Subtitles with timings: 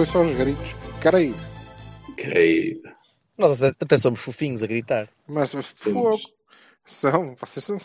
[0.00, 0.74] ouço aos gritos.
[1.00, 1.34] Creio.
[2.16, 2.82] Creio.
[3.36, 5.08] Nós até somos fofinhos a gritar.
[5.28, 6.18] Mas fogo.
[6.86, 7.80] São, vocês são.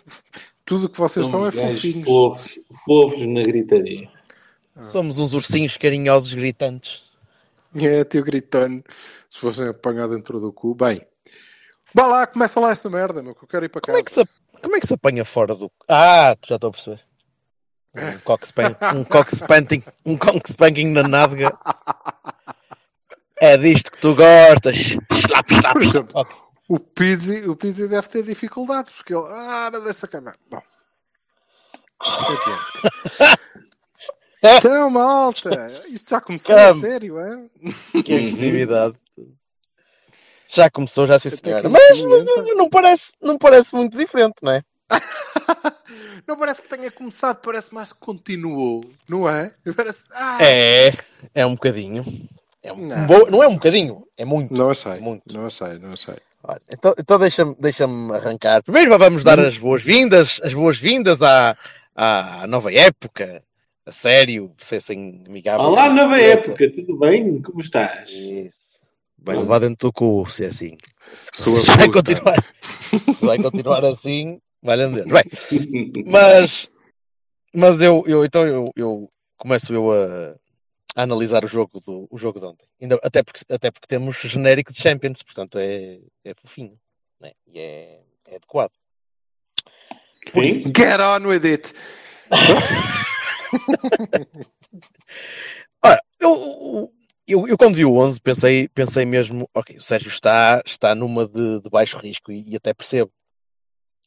[0.63, 2.05] Tudo o que vocês são é Somos fofinhos.
[2.07, 4.09] Fofos, fofos na gritaria.
[4.81, 7.03] Somos uns ursinhos carinhosos gritantes.
[7.75, 8.83] É, teu gritando.
[9.29, 10.73] Se fossem apanhar dentro do cu.
[10.73, 11.05] Bem.
[11.93, 14.21] Vá lá, começa lá essa merda, meu, que eu quero ir para Como casa.
[14.21, 15.71] é que se, como é que se apanha fora do.
[15.87, 17.01] Ah, já estou a perceber.
[17.95, 21.57] Um cock span- um cock spanking, um cock spanking na nádega.
[23.39, 24.75] É disto que tu gostas.
[25.11, 26.29] Slap, slap, slap.
[26.67, 29.25] O Pizzi, o Pizzi deve ter dificuldades, porque ele.
[29.29, 30.33] Ah, não dessa cama.
[30.49, 30.61] Bom.
[34.43, 38.01] Então, malta, isto já começou a sério, é?
[38.03, 38.95] Que agressividade.
[40.47, 41.63] Já começou, já senhora.
[41.63, 42.35] que Mas não, então.
[42.45, 44.61] não- não parece, não parece muito diferente, não é?
[46.27, 49.51] Não parece que tenha começado, parece mais que continuou, não é?
[49.75, 50.01] Parece...
[50.11, 50.93] Ah, É,
[51.33, 52.03] é um bocadinho.
[52.63, 53.05] É um, Não.
[53.05, 54.51] bo- não é um bocadinho, é muito.
[54.51, 55.21] Não achei, Muito.
[55.37, 56.15] não achei, não achei.
[56.43, 58.63] Olha, então então deixa-me deixa arrancar.
[58.63, 61.55] Primeiro vamos dar as boas-vindas, as boas-vindas à,
[61.95, 63.43] à nova época,
[63.85, 65.67] a sério, ser assim amigável.
[65.67, 67.39] Olá, nova época, tudo bem?
[67.43, 68.09] Como estás?
[68.09, 68.81] Isso.
[69.19, 70.75] Vai levar dentro do cu, se é assim.
[71.33, 72.43] Sua Se vai continuar,
[73.15, 75.05] se vai continuar assim, valha Deus.
[75.05, 75.23] Bem,
[76.05, 76.69] mas,
[77.53, 80.35] mas eu, eu então eu, eu começo eu a,
[80.95, 82.67] a analisar o jogo do o jogo de ontem.
[82.81, 86.77] Ainda, até, porque, até porque temos genérico de Champions, portanto é, é fofinho
[87.19, 87.33] né?
[87.47, 88.71] e é, é adequado.
[90.31, 90.49] Por Sim.
[90.49, 91.71] isso, Get on with it!
[95.83, 96.91] Ora, eu,
[97.27, 101.27] eu, eu quando vi o 11 pensei, pensei mesmo, ok, o Sérgio está, está numa
[101.27, 103.11] de, de baixo risco e, e até percebo.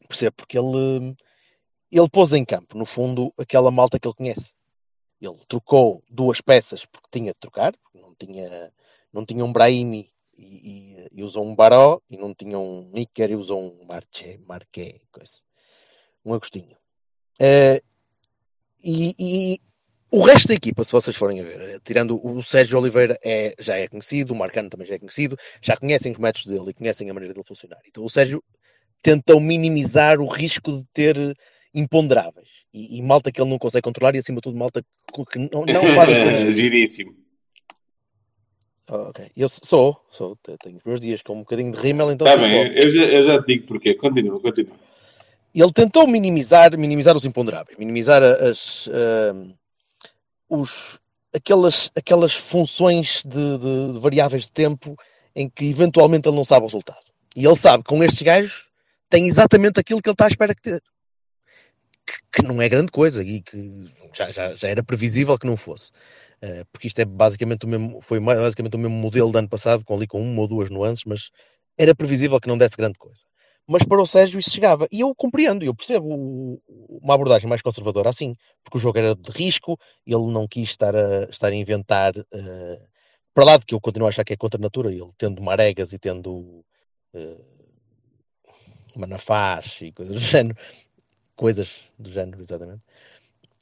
[0.09, 1.15] Percebo porque ele,
[1.93, 4.53] ele pôs em campo, no fundo, aquela malta que ele conhece.
[5.21, 8.73] Ele trocou duas peças porque tinha de trocar, não tinha,
[9.13, 13.31] não tinha um Brahimi e, e- e usou um Baró, e não tinha um Níker
[13.33, 15.41] e usou um Marché, Marqué, coisa.
[16.25, 16.77] um Agostinho.
[17.41, 17.83] Eh,
[18.83, 19.61] e, e
[20.11, 23.55] o resto da equipa, se vocês forem a ver, eh, tirando o Sérgio Oliveira, é,
[23.59, 26.75] já é conhecido, o Marcano também já é conhecido, já conhecem os métodos dele e
[26.75, 27.81] conhecem a maneira dele funcionar.
[27.87, 28.43] Então o Sérgio
[29.03, 31.37] tentou minimizar o risco de ter
[31.75, 34.83] imponderáveis e, e malta que ele não consegue controlar e acima de tudo malta
[35.31, 36.55] que não, não faz as coisas.
[36.57, 37.15] Giríssimo.
[38.91, 39.31] Oh, ok.
[39.37, 42.27] Eu sou, sou, te- tenho os meus dias com um bocadinho de rímel, então.
[42.27, 43.95] Está bem, eu já, eu já te digo porquê.
[43.95, 44.75] Continua, continua.
[45.55, 49.53] ele tentou minimizar, minimizar os imponderáveis, minimizar as, ahm,
[50.49, 50.99] os,
[51.35, 54.97] aquelas, aquelas funções de, de- de variáveis de tempo
[55.37, 56.99] em que eventualmente ele não sabe o resultado.
[57.37, 58.68] E ele sabe que com estes gajos
[59.09, 60.83] tem exatamente aquilo que ele está à espera que ter.
[62.07, 65.57] Que, que não é grande coisa e que já, já, já era previsível que não
[65.57, 65.91] fosse.
[66.41, 69.85] Eh, porque isto é basicamente o mesmo, foi basicamente o mesmo modelo do ano passado,
[69.85, 71.31] com ali com uma ou duas nuances, mas
[71.77, 73.25] era previsível que não desse grande coisa
[73.69, 74.89] mas para o Sérgio isso chegava.
[74.91, 76.09] E eu compreendo, eu percebo
[76.89, 80.97] uma abordagem mais conservadora assim, porque o jogo era de risco, ele não quis estar
[80.97, 82.81] a, estar a inventar, eh,
[83.35, 85.43] para lá de que eu continuo a achar que é contra a natura, ele tendo
[85.43, 86.65] maregas e tendo
[87.15, 87.37] eh,
[89.01, 90.57] manafás e coisas do género,
[91.37, 92.83] coisas do género, exatamente,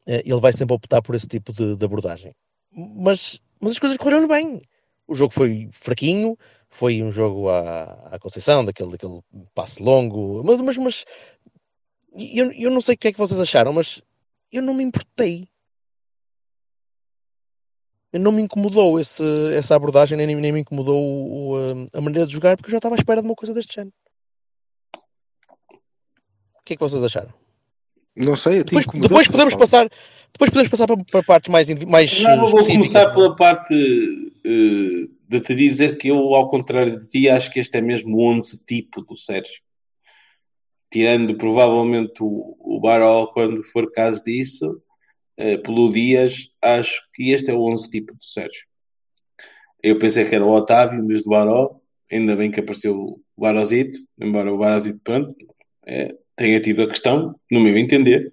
[0.07, 2.35] eh, ele vai sempre optar por esse tipo de, de abordagem.
[2.73, 4.61] Mas, mas as coisas correram bem.
[5.07, 6.37] O jogo foi fraquinho,
[6.69, 9.21] foi um jogo à, à Conceição, daquele, daquele
[9.55, 11.05] passe longo, mas, mas, mas
[12.13, 14.03] eu, eu não sei o que é que vocês acharam, mas
[14.51, 15.49] eu não me importei.
[18.13, 19.23] Não me incomodou esse,
[19.55, 22.79] essa abordagem, nem, nem me incomodou o- o, a maneira de jogar, porque eu já
[22.79, 23.95] estava à espera de uma coisa deste género.
[26.67, 27.33] O que é que vocês acharam?
[28.17, 29.89] Não sei, Depois, depois podemos passar,
[30.33, 33.73] depois podemos passar para, para partes mais, mais Já eh, vou começar pela parte
[34.45, 38.17] eh, de te dizer que eu, ao contrário de ti, acho que este é mesmo
[38.17, 39.61] o 11 tipo do Sérgio.
[40.91, 44.83] Tirando provavelmente o, o Baró, quando for caso disso,
[45.37, 48.65] eh, pelo Dias, acho que este é o 11 tipo do Sérgio.
[49.81, 51.79] Eu pensei que era o Otávio em vez do Baró,
[52.11, 55.33] ainda bem que apareceu o Barozito, embora o Barozito, pronto,
[55.87, 58.31] eh, tenha tido a questão, no meu entender,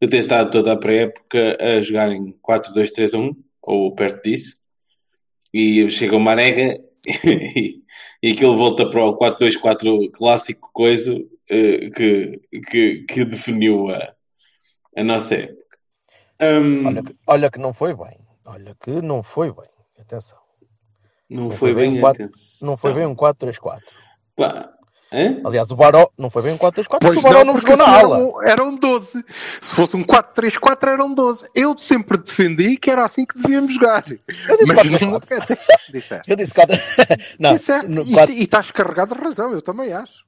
[0.00, 4.56] de ter estado toda a pré-época a jogar em 4-2-3-1, ou perto disso,
[5.52, 6.78] e chega o Marega
[7.24, 7.82] e,
[8.22, 11.14] e aquilo volta para o 4-2-4 clássico coisa
[11.48, 12.40] eh, que,
[12.70, 14.14] que, que definiu a,
[14.96, 15.58] a nossa época.
[16.40, 18.18] Hum, Olha, que- olha que não foi bem.
[18.44, 19.68] Olha que não foi bem.
[19.98, 20.38] Atenção.
[21.28, 22.68] Não, foi, bem, um 4, atenção.
[22.68, 23.80] não foi bem um 4-3-4.
[24.36, 24.72] Pá,
[25.12, 25.40] hã?
[25.44, 27.86] Aliás, o Baró não foi bem um 4-3-4 porque Pois o Baró não, porque jogou
[27.86, 28.16] na assim ala.
[28.18, 29.24] Eram, eram 12.
[29.60, 31.48] Se fosse um 4-3-4, eram 12.
[31.54, 34.04] Eu sempre defendi que era assim que devíamos jogar.
[34.08, 35.00] Eu disse Mas 4-3-4.
[35.10, 35.46] nunca
[35.92, 36.30] disseste.
[36.30, 36.76] Eu disse 4
[37.38, 37.90] Não, Disseste.
[37.90, 40.24] no E- 4 E estás carregado de razão, eu também acho.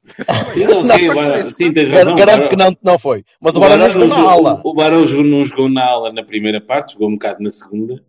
[0.55, 2.15] Sim, não, Não, Baró- parece- sim, tens razão.
[2.17, 3.25] Garanto Baró- que não, não foi.
[3.41, 4.61] Mas o O Baró não jogou na ala.
[4.65, 8.03] O Barão jogou- não jogou na ala na primeira parte, jogou um bocado na segunda,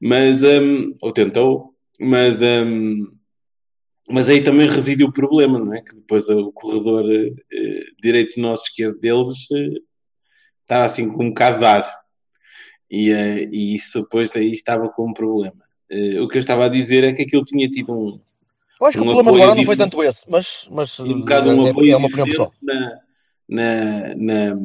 [0.00, 3.06] mas, hum, ou tentou, mas, hum,
[4.08, 5.80] mas aí também reside o problema, não é?
[5.80, 9.80] Que depois o corredor eh, eh, direito nosso, esquerdo deles, eh,
[10.62, 12.04] estava assim com um bocado de ar.
[12.90, 15.64] E, eh, e isso depois aí estava com um problema.
[15.90, 18.20] Eh, o que eu estava a dizer é que aquilo tinha tido um,
[18.80, 21.50] Eu acho que um o problema Baró não foi tanto esse, mas, mas um bocado
[21.50, 22.52] um é, apoio é uma opinião pessoal.
[22.62, 22.98] na,
[23.48, 24.56] na, na,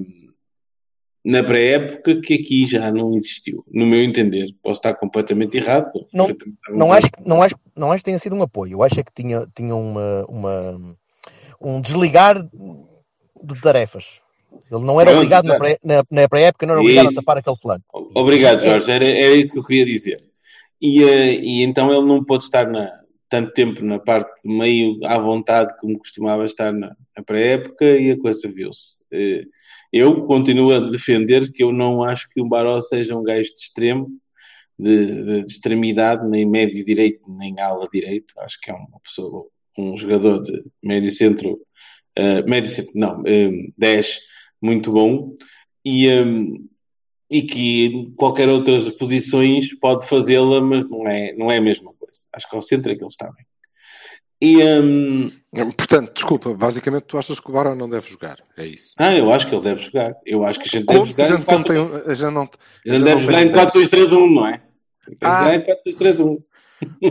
[1.23, 4.47] na pré-época que aqui já não existiu, no meu entender.
[4.63, 5.91] Posso estar completamente errado.
[6.13, 8.73] Não- perfeitamente à Não acho, que- não, acho, não acho que tenha sido um apoio.
[8.73, 10.95] Eu acho é que tinha, tinha uma, uma,
[11.61, 14.21] um desligar de tarefas.
[14.71, 15.59] Ele não era Pronto, obrigado na tá.
[15.59, 17.19] pré- na, na pré-época, não era obrigado a Isso.
[17.21, 17.83] tapar aquele flanco.
[18.15, 18.69] Obrigado, É.
[18.69, 18.91] Jorge.
[18.91, 20.23] Era, era isso que eu queria dizer.
[20.81, 22.89] E, eh, e então ele não pôde estar na,
[23.27, 28.17] tanto tempo na parte meio à vontade como costumava estar na, na pré-época e a
[28.19, 28.99] coisa viu-se.
[29.91, 33.57] Eu continuo a defender que eu não acho que o Baró seja um gajo de
[33.57, 34.09] extremo,
[34.77, 38.33] de, de- de extremidade, nem médio direito, nem ala direito.
[38.39, 39.47] Acho que é uma pessoa,
[39.77, 41.59] um jogador de médio centro,
[42.15, 44.19] eh, médio centro, não, eh, 10,
[44.61, 45.33] muito bom.
[45.83, 46.23] E, eh,
[47.29, 52.21] e que qualquer outras posições pode fazê-la, mas não é, não é a mesma coisa.
[52.33, 53.45] Acho que ao centro é que ele está bem.
[54.41, 55.31] E, hum,
[55.75, 58.37] Portanto, desculpa, basicamente tu achas que o Barão não deve jogar.
[58.55, 58.93] É isso.
[58.97, 60.13] ah, eu acho que ele deve jogar.
[60.25, 61.81] Eu acho que a gente Como deve a jogar em gente não 4 tem.
[61.81, 64.61] um- A gente não, a gente deve não jogar tem em 4-2-3-1, não é?
[65.23, 65.43] Ah.
[65.43, 66.37] jogar em 4-2-3-1.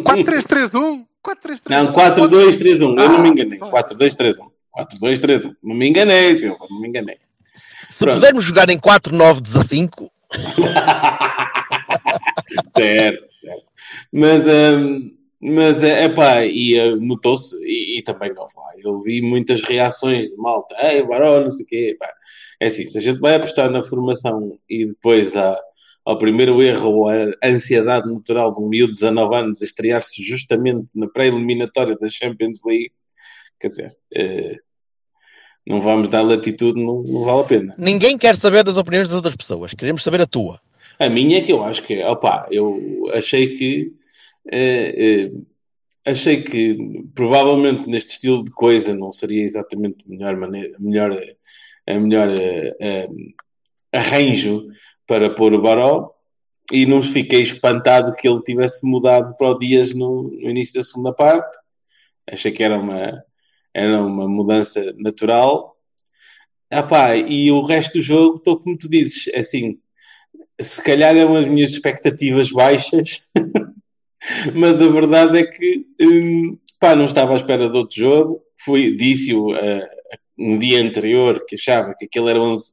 [0.04, 1.04] 4-3-3-1?
[1.22, 1.68] 4-3-3-1.
[1.68, 2.96] Não, 4-2-3-1.
[2.96, 3.58] Eu não me Ah, enganei.
[3.58, 3.68] pá.
[3.70, 4.46] 4-2-3-1.
[4.72, 5.56] 4-2-3-1.
[5.62, 6.64] Não me enganei, Silva.
[6.70, 7.16] Não me enganei.
[7.56, 8.20] Se Pronto.
[8.20, 10.10] pudermos jogar em 4-9-15,
[12.76, 13.64] certo, certo.
[14.12, 15.10] Mas, hum,
[15.40, 18.76] mas é pá, e uh, notou-se, e, e também não vai.
[18.82, 21.96] Eu vi muitas reações de malta, ei, Barão, não sei o quê.
[21.98, 22.12] Pá.
[22.60, 25.56] É assim, se a gente vai apostar na formação e depois há,
[26.04, 30.22] ao primeiro erro ou a ansiedade natural de um miúdo de 19 anos a estrear-se
[30.22, 32.90] justamente na pré-eliminatória da Champions League,
[33.60, 34.56] quer dizer, eh,
[35.66, 37.74] não vamos dar latitude, não, não vale a pena.
[37.76, 39.74] ninguém quer saber das opiniões das outras pessoas.
[39.74, 40.58] Queremos saber a tua.
[40.98, 43.97] A minha é que eu acho que, opá, eu achei que eh, eh,
[46.04, 46.76] achei que
[47.14, 51.22] provavelmente neste estilo de coisa não seria exatamente a melhor maneira, a melhor,
[51.86, 53.08] a melhor eh, eh,
[53.92, 54.68] arranjo
[55.06, 56.14] para pôr o Baró
[56.72, 60.84] e não fiquei espantado que ele tivesse mudado para o Dias no, no início da
[60.84, 61.56] segunda parte.
[62.30, 63.22] Achei que era uma,
[63.72, 65.76] era uma mudança natural.
[66.70, 69.80] Epá, e o resto do jogo, estou como tu dizes, assim,
[70.60, 73.26] se calhar eram as minhas expectativas baixas,
[74.54, 78.42] mas a verdade é que hum, pá, não estava à espera de outro jogo.
[78.64, 79.86] Fui, disse-o uh,
[80.38, 82.72] um dia anterior que achava que aquele era 11,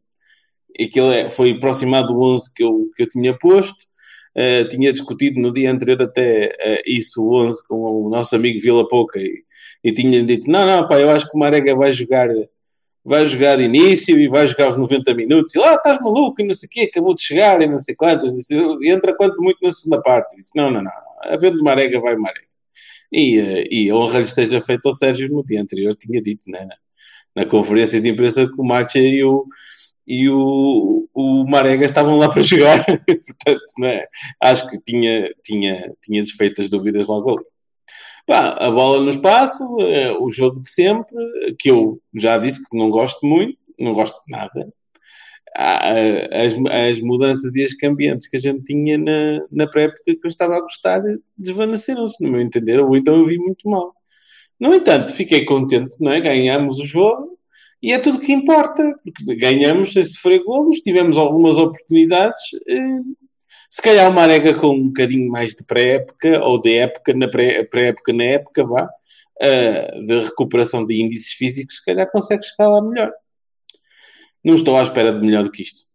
[0.81, 3.85] aquele foi aproximado do 11 que eu, que eu tinha posto.
[4.35, 8.59] Uh, tinha discutido no dia anterior até uh, isso, o 11, com o nosso amigo
[8.59, 9.43] Vila Pouca e,
[9.83, 12.29] e tinha dito: Não, não, pá, eu acho que o Marega vai jogar
[13.05, 15.53] vai jogar início e vai jogar os 90 minutos.
[15.53, 17.77] E lá ah, estás maluco e não sei o quê, acabou de chegar e não
[17.77, 18.33] sei quantas.
[18.49, 20.35] E entra quanto muito na segunda parte.
[20.35, 20.91] Disse, não, não, não.
[21.33, 22.47] Havendo Marega, vai Marega.
[23.11, 26.67] E, e a honra lhe seja feita ao Sérgio no dia anterior, tinha dito né,
[27.35, 29.45] na, conferência de imprensa que o Marcha e o,
[30.07, 32.85] e o, o Marega estavam lá para jogar.
[33.05, 34.05] Portanto, né,
[34.41, 37.45] acho que tinha, tinha, tinha desfeito as dúvidas logo ali.
[38.25, 41.15] Pá, a bola no espaço, uh, o jogo de sempre,
[41.59, 44.73] que eu já disse que não gosto muito, não gosto de nada.
[45.57, 50.29] As, as mudanças e as cambiantes que a gente tinha na, na pré-época que eu
[50.29, 51.01] estava a gostar
[51.37, 53.93] desvaneceram-se, no meu entender, ou então eu vi muito mal.
[54.59, 56.19] No entanto, fiquei contente, não é?
[56.19, 57.37] Ganhámos o jogo
[57.81, 62.41] e é tudo que importa, porque ganhamos sem sofrer golos, tivemos algumas oportunidades.
[62.67, 63.15] Uh,
[63.69, 68.13] se calhar uma arega com um bocadinho mais de pré-época, ou de época na pré-época
[68.13, 73.11] na época, vá, uh, de recuperação de índices físicos, se calhar consegue lá melhor.
[74.45, 75.87] Não estou à espera de melhor do que isto.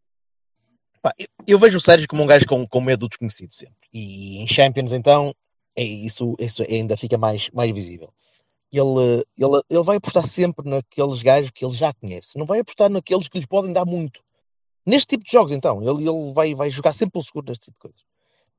[1.01, 3.89] Pá, eu, eu, vejo o Sérgio como um gajo com, com medo do desconhecido sempre.
[3.93, 5.33] E em Champions, então,
[5.77, 8.13] é isso, isso ainda fica mais, mais visível.
[8.73, 12.37] Ele, ele, ele vai apostar sempre naqueles gajos que ele já conhece.
[12.37, 14.21] Não vai apostar naqueles que lhes podem dar muito.
[14.85, 17.77] Neste tipo de jogos, então, ele, ele vai, vai jogar sempre pelo seguro neste tipo
[17.77, 18.01] de coisas.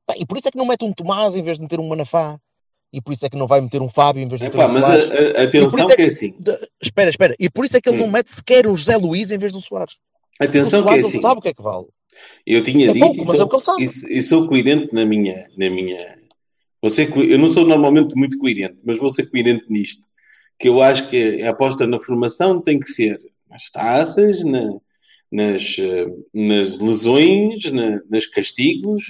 [0.06, 1.86] Pá, e por isso é que não mete um Tomás em vez de meter um
[1.86, 2.40] Manafá.
[2.92, 4.68] E por isso é que não vai meter um Fábio em vez de meter Epá,
[4.68, 5.10] um mas Soares.
[5.10, 6.34] a- a- atenção é que é assim.
[6.38, 7.34] De- Espera, espera.
[7.38, 8.10] E por isso é que ele não Hum.
[8.10, 9.94] mete sequer um José Luís em vez do Soares.
[10.40, 11.20] O Atenção que é Soares ele assim.
[11.20, 11.86] sabe o que é que vale.
[12.46, 13.84] Eu tinha É dito pouco, e mas é sou- o que ele sabe.
[13.84, 15.46] e- e sou coerente na minha.
[15.56, 16.18] Na minha
[17.10, 20.06] co- eu não sou normalmente muito coerente, mas vou ser coerente nisto.
[20.58, 23.18] Que eu acho que a aposta na formação tem que ser
[23.48, 24.76] nas taças, na-
[25.30, 29.04] nas, eh, nas lesões, na- nas castigos.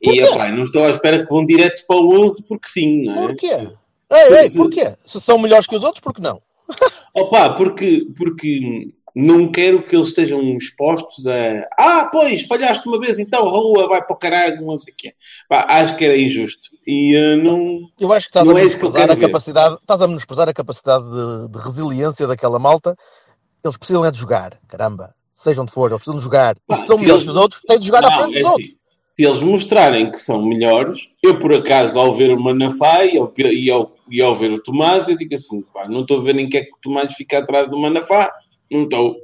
[0.00, 0.20] E Porquê?
[0.22, 3.26] epá, não estou à espera que vão direto para o 11 porque sim, não é?
[3.28, 3.68] Porquê?
[4.10, 4.94] Ei, ei, porquê?
[5.04, 6.40] Se são melhores que os outros, por que não?
[7.14, 11.66] Opa, porque, porque não quero que eles estejam expostos a.
[11.78, 15.12] Ah, pois, falhaste uma vez, então Rua vai para o caralho, não sei o quê.
[15.48, 16.68] Pá, acho que era injusto.
[16.86, 17.80] E eh, não.
[17.98, 19.20] Eu acho que estás a é eu menosprezar a ver.
[19.26, 22.94] capacidade, estás a menosprezar a capacidade de, de resiliência daquela malta.
[23.64, 25.12] Eles precisam é de jogar, caramba.
[25.34, 26.54] Seja onde for, eles precisam de jogar.
[26.56, 28.28] E Pá, se são melhores eles- que os outros, têm de jogar à Não, frente
[28.34, 28.77] dos é assim, outros.
[29.18, 33.32] Se eles mostrarem que são melhores, eu por acaso, ao ver o Manafá e ao,
[33.36, 36.36] e ao, e ao ver o Tomás, eu digo assim: pá, não estou a ver
[36.38, 38.30] em que é que o Tomás fica atrás do Manafá.
[38.70, 39.16] Não estou.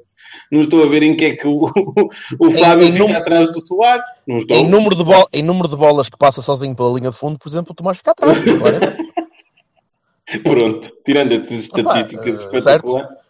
[0.50, 1.62] Não estou a ver em que é que o,
[2.40, 4.04] o Fábio em fica número- atrás do Soares.
[4.26, 4.56] Não estou.
[4.56, 7.38] Em número, de bol- em número de bolas que passa sozinho pela linha de fundo,
[7.38, 8.36] por exemplo, o Tomás fica atrás.
[8.42, 8.78] claro.
[10.42, 13.10] Pronto, tirando essas Opa, estatísticas eh, espetaculares.
[13.10, 13.23] Eh,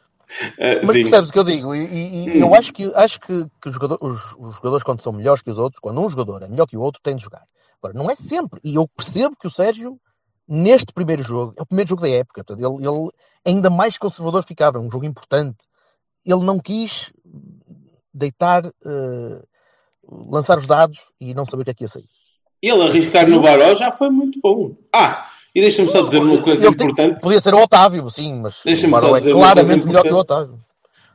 [0.83, 1.03] Mas sim.
[1.03, 1.75] percebes o que eu digo?
[1.75, 2.41] E, e- Hum.
[2.41, 5.51] eu acho que, acho que, que os, jogador- os- os jogadores, quando são melhores que
[5.51, 7.45] os outros, quando um jogador é melhor que o outro, tem de jogar.
[7.83, 8.61] Agora, não é sempre.
[8.65, 9.99] E eu percebo que o Sérgio,
[10.49, 13.11] neste primeiro jogo, é o primeiro jogo da época, portanto, ele, ele
[13.45, 15.67] ainda mais conservador ficava, é um jogo importante.
[16.25, 17.13] Ele não quis
[18.13, 19.43] deitar, eh,
[20.09, 22.09] lançar os dados e não saber o que é que ia sair.
[22.63, 24.75] Ele arriscar no Baró já foi muito bom.
[24.95, 27.21] Ah, e deixa-me só dizer uma coisa Ele importante.
[27.21, 30.17] Podia ser o Otávio, sim, mas o é claramente melhor que o.
[30.17, 30.59] Otávio.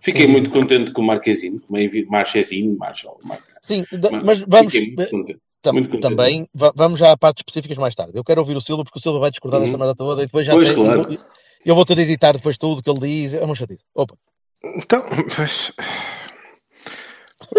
[0.01, 0.31] Fiquei Sim.
[0.31, 3.19] muito contente com o Marquezinho, com o Marchezinho, Marshall.
[3.25, 3.37] Mar...
[3.61, 4.71] Sim, Mar- mas vamos.
[4.71, 5.39] Fiquei muito contente.
[5.61, 6.01] Tam- Muito contente.
[6.15, 8.13] também va- vamos já a partes específicas mais tarde.
[8.15, 9.79] Eu quero ouvir o Silva porque o Silva vai discordar desta Uhum.
[9.83, 10.99] merda toda e depois já Pois, tem- claro.
[11.01, 11.17] eu, vou-
[11.65, 13.33] eu vou ter de editar depois tudo que ele diz.
[13.33, 13.83] É uma chatice.
[13.93, 14.15] Opa,
[14.63, 15.03] Então,
[15.37, 15.73] mas.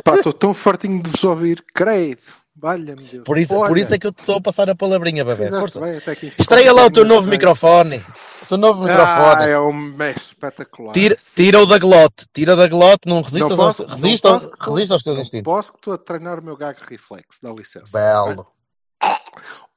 [0.05, 2.23] Pá, estou tão fartinho de vos ouvir, credo.
[2.61, 3.25] Valha-me Deus.
[3.25, 5.45] por, isso, Olha, por isso é que eu te estou a passar a palavrinha, bebê.
[5.45, 5.81] fizeste Força.
[5.81, 6.33] bem até aqui.
[6.39, 7.31] Estreia lá o teu novo Bem.
[7.31, 7.97] microfone.
[7.97, 9.51] O teu novo Ah, microfone.
[9.51, 10.93] é um é espetacular.
[10.93, 12.27] Tira, tira o da glote.
[12.35, 13.07] Tira da glote.
[13.09, 15.45] Não resistas, Não aos, posso- não resista, aos, posso resista aos teus não instintos.
[15.53, 17.99] Posso que estou a treinar o meu gag reflex, dá licença.
[17.99, 18.47] Belo.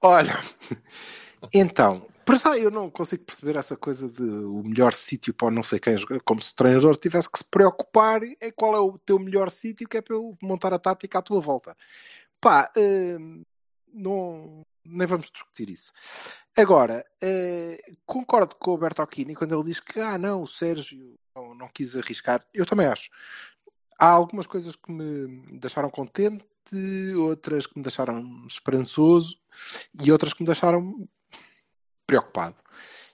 [0.02, 0.38] Olha,
[1.54, 5.64] então, para já eu não consigo perceber essa coisa de o melhor sítio para não
[5.64, 8.98] sei quem jogar, como se o treinador tivesse que se preocupar em qual é o
[9.06, 11.76] teu melhor sítio que é para eu montar a tática à tua volta.
[12.44, 13.42] Pá, hum,
[13.94, 15.94] não, nem vamos discutir isso.
[16.58, 21.56] Agora, eh, concordo com o Bertocchini quando ele diz que, ah, não, o Sérgio não,
[21.56, 22.46] não quis arriscar.
[22.54, 23.10] Eu também acho.
[23.98, 26.46] Há algumas coisas que me deixaram contente,
[27.18, 29.38] outras que me deixaram esperançoso
[30.04, 31.08] e outras que me deixaram
[32.06, 32.58] preocupado.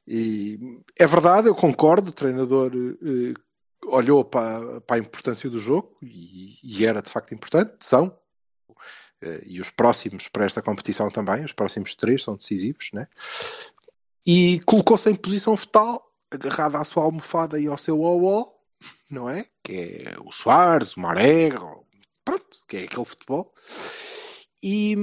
[0.07, 3.39] E é verdade, eu concordo, o treinador eh,
[3.85, 8.17] olhou para, para a importância do jogo e, e era de facto importante, são.
[9.21, 13.07] Eh, e os próximos para esta competição também, os próximos três são decisivos, né?
[14.25, 18.53] E colocou-se em posição fetal, agarrado à sua almofada e ao seu OO,
[19.09, 19.45] não é?
[19.63, 21.59] Que é o Soares, o Marega,
[22.23, 23.53] pronto, que é aquele futebol.
[24.61, 24.95] E,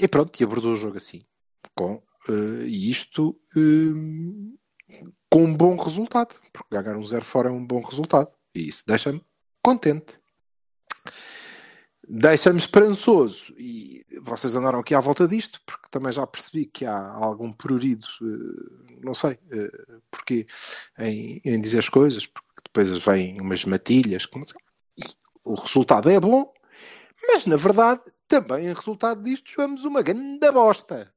[0.00, 1.24] e pronto, e abordou o jogo assim,
[1.74, 7.66] com eh, isto eh, com um bom resultado, porque ganhar um zero fora é um
[7.66, 9.20] bom resultado, e isso deixa-me
[9.60, 10.18] contente.
[12.06, 17.12] Deixa-me esperançoso, e vocês andaram aqui à volta disto, porque também já percebi que há
[17.12, 19.70] algum prurido, eh, não sei eh,
[20.10, 20.46] porquê,
[20.98, 24.26] em, em dizer as coisas, porque depois vêm umas matilhas,
[25.44, 26.52] o resultado é bom,
[27.26, 31.12] mas na verdade, também em resultado disto, jogamos uma grande bosta.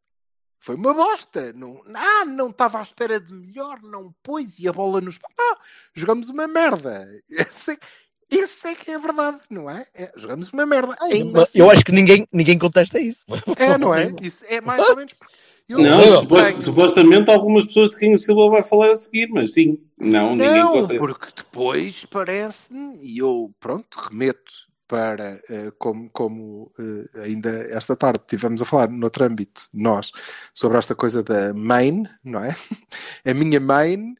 [0.59, 1.53] Foi uma bosta.
[1.53, 5.19] Não, ah, não estava à espera de melhor, não pôs e a bola nos.
[5.39, 5.57] Ah,
[5.93, 7.07] jogamos uma merda.
[8.29, 9.85] esse é que é verdade, não é?
[9.93, 10.95] É, jogamos uma merda.
[11.01, 13.25] Ainda assim, Eu acho que ninguém, ninguém contesta isso.
[13.57, 14.13] é, não é?
[14.21, 15.33] Isso é mais ou menos porque.
[15.69, 19.27] Eu Não, suposto- tenho- supostamente algumas pessoas de quem o Silva vai falar a seguir,
[19.27, 24.39] mas sim, não, ninguém Não, porque depois parece-me, e eu, pronto, remeto
[24.87, 30.09] para, eh, como, como eh, ainda esta tarde tivemos a falar noutro âmbito, nós,
[30.53, 32.55] sobre esta coisa da main, não é?
[33.25, 34.15] A minha main,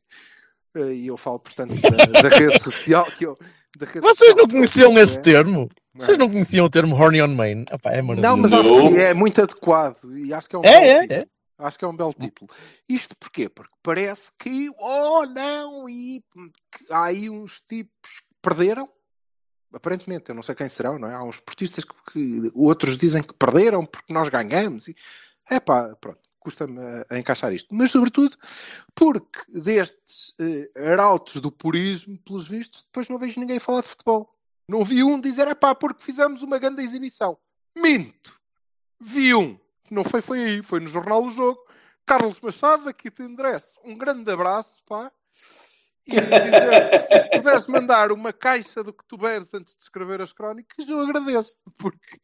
[0.75, 3.37] eh, e eu falo, portanto, da, da rede social que eu.
[3.77, 5.21] Da rede Vocês social não conheciam uso, esse é?
[5.21, 5.69] termo?
[5.95, 7.61] Vocês não conheciam o termo horny on main?
[7.71, 8.21] Epá, é maravilhoso.
[8.21, 11.01] Não, mas acho que é muito adequado e acho que é um É, belo é,
[11.01, 11.19] título.
[11.21, 11.27] é.
[11.59, 12.49] Acho que é um belo título.
[12.87, 13.49] Isto porquê?
[13.49, 16.23] Porque parece que, oh não, e
[16.71, 18.87] que há aí uns tipos que perderam.
[19.73, 21.15] Aparentemente, eu não sei quem serão, não é?
[21.15, 24.87] Há uns esportistas que, que outros dizem que perderam porque nós ganhamos.
[24.87, 24.95] E,
[25.49, 26.19] epá, pronto.
[26.47, 27.75] Custa-me a, encaixar isto.
[27.75, 28.37] Mas, sobretudo,
[28.95, 34.33] porque destes eh, arautos do purismo, pelos vistos, depois não vejo ninguém falar de futebol.
[34.69, 37.37] Não vi um dizer, é pá, porque fizemos uma grande exibição.
[37.75, 38.39] Minto!
[38.97, 39.59] Vi um.
[39.91, 41.59] Não foi, foi aí, foi no Jornal do Jogo.
[42.05, 43.77] Carlos Machado, aqui te endereço.
[43.83, 45.11] Um grande abraço, pá.
[46.07, 50.21] E dizer que se pudesse mandar uma caixa do que tu bebes antes de escrever
[50.21, 51.61] as crónicas, eu agradeço.
[51.77, 52.21] Porque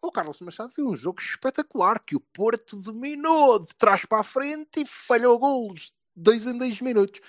[0.00, 4.24] o Carlos Machado viu um jogo espetacular que o Porto dominou de trás para a
[4.24, 7.20] frente e falhou golos dois em dois minutos.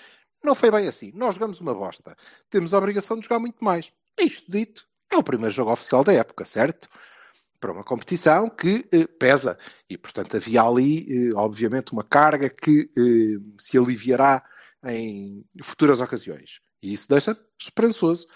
[0.42, 1.12] Não foi bem assim.
[1.14, 2.16] Nós jogamos uma bosta.
[2.48, 3.92] Temos a obrigação de jogar muito mais.
[4.18, 6.88] Isto dito, é o primeiro jogo oficial da época, certo?
[7.60, 9.58] Para uma competição que eh, pesa.
[9.90, 14.42] E, portanto, havia ali, eh, obviamente, uma carga que eh, se aliviará
[14.84, 16.60] em futuras ocasiões.
[16.82, 18.26] E isso deixa esperançoso.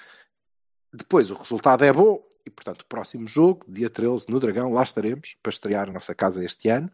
[0.92, 2.22] Depois, o resultado é bom.
[2.44, 6.12] E, portanto, o próximo jogo, dia 13, no Dragão, lá estaremos para estrear a nossa
[6.12, 6.90] casa este ano.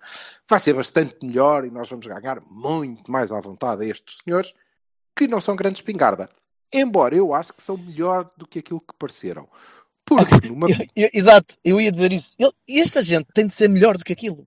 [0.47, 4.53] Vai ser bastante melhor e nós vamos ganhar muito mais à vontade a estes senhores,
[5.17, 6.29] que não são grandes espingarda.
[6.71, 9.49] Embora eu acho que são melhor do que aquilo que pareceram.
[10.05, 10.69] Porque numa...
[10.71, 12.35] Eu- eu- exato, eu ia dizer isso.
[12.39, 14.47] Ele- esta gente tem de ser melhor do que aquilo.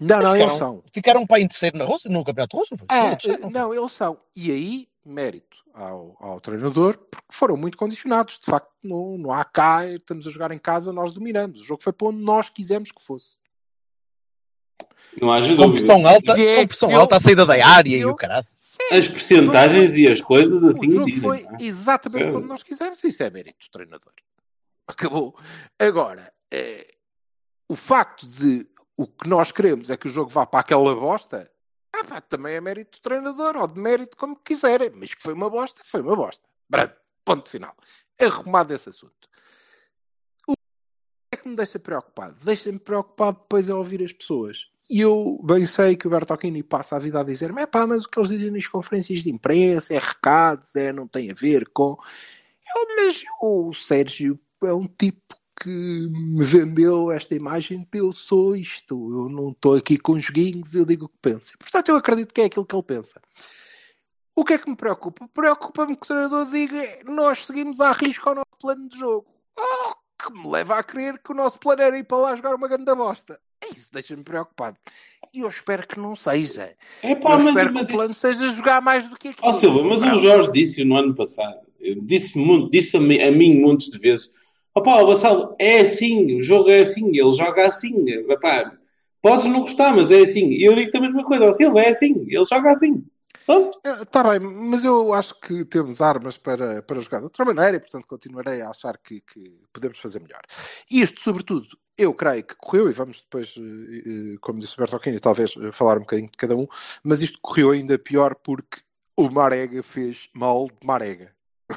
[0.00, 0.82] Não, não, Eles são.
[0.92, 2.86] ficaram para em terceiro na Rússia, no Campeonato Russo, não foi?
[2.90, 3.60] É, terceiro, não foi?
[3.60, 4.18] não, eles são.
[4.34, 8.38] E aí, mérito ao, ao treinador, porque foram muito condicionados.
[8.38, 11.60] De facto, não, não há cá, estamos a jogar em casa, nós dominamos.
[11.60, 13.38] O jogo foi para onde nós quisemos que fosse.
[15.20, 15.72] Não haja Com dúvida.
[15.86, 18.16] pressão alta, E é com pressão aquilo- alta à saída da área e eu- o
[18.16, 18.46] caralho.
[18.90, 21.20] As percentagens e as coisas assim o jogo dizem.
[21.20, 21.56] foi não é?
[21.60, 22.34] exatamente Certo.
[22.34, 23.04] como nós quisemos.
[23.04, 24.12] Isso é mérito do treinador.
[24.88, 25.36] Acabou.
[25.78, 26.94] Agora, eh,
[27.68, 31.50] o facto de o que nós queremos é que o jogo vá para aquela bosta,
[31.92, 34.90] ah, pá, também é mérito do treinador, ou de mérito como quiserem.
[34.94, 36.44] Mas que foi uma bosta, foi uma bosta.
[36.70, 37.74] Pronto, ponto final.
[38.18, 39.28] Arrumado esse assunto.
[40.46, 40.58] O que
[41.32, 42.36] é que me deixa preocupado?
[42.44, 44.70] Deixa-me preocupado depois a ouvir as pessoas.
[44.88, 48.04] E eu bem sei que o Bertocchini passa a vida a dizer mas pá, mas
[48.04, 51.68] o que eles dizem nas conferências de imprensa é recados, é, não tem a ver
[51.68, 51.96] com...
[52.74, 58.56] Eu, mas o Sérgio é um tipo que me vendeu esta imagem de eu sou
[58.56, 61.54] isto, eu não estou aqui com joguinhos, eu digo o que penso.
[61.54, 63.20] E, portanto, eu acredito que é aquilo que ele pensa.
[64.34, 65.28] O que é que me preocupa?
[65.32, 69.26] Preocupa-me que o treinador diga nós seguimos à risca o nosso plano de jogo.
[69.56, 72.54] Oh, que me leva a crer que o nosso plano era ir para lá jogar
[72.54, 73.38] uma grande bosta.
[73.70, 74.76] Isso deixa-me preocupado.
[75.32, 76.74] E eu espero que não seja.
[77.02, 79.48] É Eu pá, mas, espero mas que o plano seja jogar mais do que aquilo.
[79.48, 82.36] Ó Silva, mas o Jorge disse no ano passado, eu disse,
[82.96, 84.30] a, mim, a mim muitas de vezes:
[84.74, 88.08] opá, o Vassalo é assim, o jogo é assim, ele joga assim.
[88.08, 88.72] Epá,
[89.20, 90.50] podes não gostar, mas é assim.
[90.50, 93.04] E eu digo a mesma coisa: ó Silva, é assim, ele joga assim.
[94.02, 97.80] Está bem, mas eu acho que temos armas para, para jogar de outra maneira e,
[97.80, 100.42] portanto, continuarei a achar que, que podemos fazer melhor.
[100.88, 101.66] Isto, sobretudo,
[101.98, 105.72] eu creio que correu, e vamos depois, eh, eh, como disse o Bertolini, talvez eh,
[105.72, 106.66] falar um bocadinho de cada um,
[107.02, 108.80] mas isto correu ainda pior porque
[109.16, 111.34] o Marega fez mal de Marega.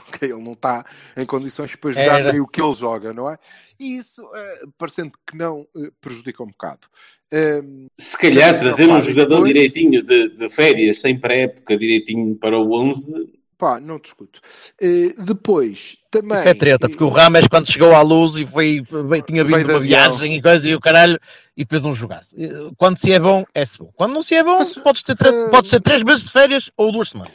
[0.07, 2.31] Ok, Ele não está em condições para jogar Era.
[2.31, 3.37] nem o que ele joga, não é?
[3.79, 6.87] E isso, eh, parecendo que não, eh, prejudica um bocado.
[7.31, 12.35] Ehm, Se calhar Mas, trazer um jogador depois- direitinho de, de férias, sem pré-época, direitinho
[12.35, 14.39] para o 11, pá, não discuto.
[14.81, 16.37] Eh, depois, também...
[16.37, 19.57] Isso é treta, porque o Rames quando chegou à luz e foi, foi- tinha vindo
[19.57, 19.79] de uma avião.
[19.81, 21.19] viagem e coisa e o caralho
[21.57, 22.35] e fez um jogaço.
[22.77, 23.91] Quando se é bom, é-se bom.
[23.95, 25.15] Quando não se é bom, Mas, podes ter,
[25.63, 27.33] ser três meses de férias ou duas semanas.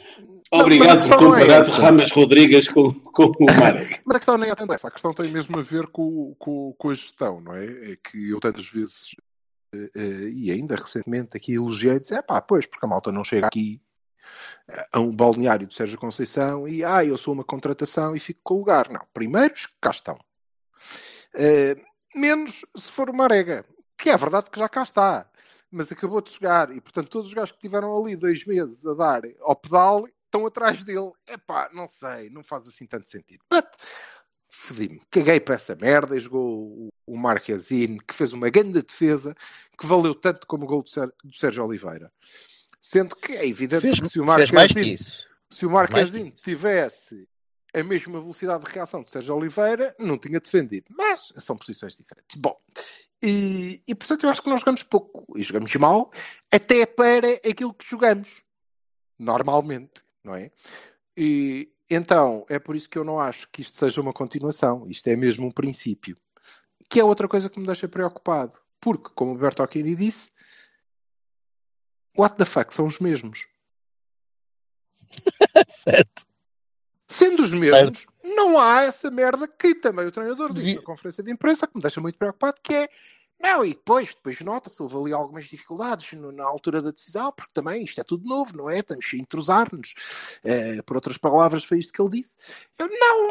[0.53, 1.77] Obrigado por é comparar essa.
[1.79, 4.01] Ramas Rodrigues com, com o Marek.
[4.03, 6.73] Mas a questão nem é tanto essa, a questão tem mesmo a ver com, com,
[6.77, 7.91] com a gestão, não é?
[7.91, 9.15] É que eu tantas vezes,
[9.73, 13.23] eh, eh, e ainda recentemente aqui elogiei, dizer, é pá, pois, porque a malta não
[13.23, 13.81] chega aqui
[14.67, 18.41] eh, a um balneário de Sérgio Conceição e, ah, eu sou uma contratação e fico
[18.43, 18.89] com o lugar.
[18.89, 20.19] Não, primeiros cá estão.
[22.13, 23.63] Menos se for uma arega,
[23.97, 25.25] que é verdade que já cá está,
[25.71, 28.93] mas acabou de chegar e, portanto, todos os gajos que tiveram ali dois meses a
[28.93, 31.11] dar ao pedal estão atrás dele.
[31.27, 33.43] Epá, não sei, não faz assim tanto sentido.
[33.49, 33.67] But,
[34.49, 39.35] fodi-me, caguei para essa merda e jogou o, Marquezine, que fez uma grande defesa,
[39.77, 42.11] que valeu tanto como o gol do, do Sérgio Oliveira.
[42.79, 47.27] Sendo que é evidente Fez, que se o Marquezine se o Marquezine tivesse
[47.73, 50.85] a mesma velocidade de reação de Sérgio Oliveira, não tinha defendido.
[50.89, 52.37] Mas são posições diferentes.
[52.37, 52.57] Bom,
[53.21, 56.11] e, e, portanto eu acho que nós jogamos pouco e jogamos mal,
[56.51, 58.43] até para aquilo que jogamos.
[59.19, 60.51] Normalmente, não é?
[61.15, 64.87] E então é por isso que eu não acho que isto seja uma continuação.
[64.89, 66.17] Isto é mesmo um princípio.
[66.89, 68.57] Que é outra coisa que me deixa preocupado.
[68.79, 70.31] Porque, como o Bertolini disse,
[72.17, 73.45] what the fuck são os mesmos.
[75.67, 76.25] certo.
[77.07, 81.21] Sendo os mesmos, não há essa merda que também o treinador disse Devia- na conferência
[81.23, 82.89] de imprensa, que me deixa muito preocupado, que é
[83.41, 87.51] Não, e depois, depois nota-se, houve ali algumas dificuldades no- na altura da decisão, porque
[87.53, 88.79] também isto é tudo novo, não é?
[88.79, 89.93] Estamos a entrosar-nos.
[90.43, 92.35] Eh, por outras palavras, foi isto que ele disse.
[92.77, 93.27] Eu, não,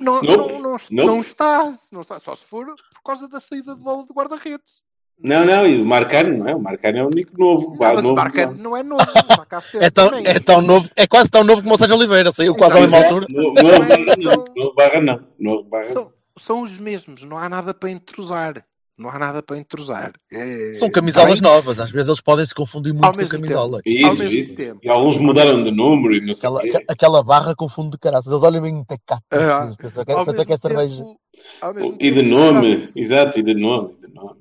[0.00, 0.26] não, Nope.
[0.26, 0.94] não, não, Nope.
[0.94, 4.82] não está, não está, só se for por causa da saída de bola do guarda-redes.
[5.22, 6.54] Não, não, e o Marcano, não é?
[6.54, 7.72] O Marcano é o único novo.
[7.72, 8.62] Não, mas o novo, Marcano vá.
[8.62, 9.02] não é novo,
[9.58, 10.26] esteve É tão, também.
[10.26, 12.96] é tão novo, é quase tão novo como o Sérgio Oliveira, saiu quase à mesma
[13.04, 13.26] altura.
[13.28, 14.14] Novo, novo barra não.
[14.16, 15.26] São- Novo barra não.
[15.38, 15.92] Novo barra não.
[15.92, 18.64] São, são os mesmos, não há nada para entrosar.
[19.00, 20.12] Não há nada para entrosar.
[20.30, 23.78] É, São camisolas novas, às vezes eles podem se confundir muito Ao com camisola.
[23.78, 24.54] Ao Isso, mesmo isso.
[24.54, 24.80] tempo.
[24.82, 26.76] E alguns mudaram de número e não sei o Aquela, quê.
[26.76, 28.30] aqua- aquela barra confunde de caraças.
[28.30, 29.18] Eles olham bem muito cá.
[29.30, 31.02] Ah, Pensa que, Ao que é cerveja.
[31.02, 31.18] tempo-
[31.62, 34.38] ao E de tempo, nome, exato, e de nome, de nome.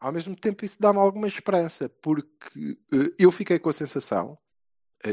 [0.00, 4.38] Ao mesmo tempo, isso dá-me alguma esperança, porque eh, eu fiquei com a sensação,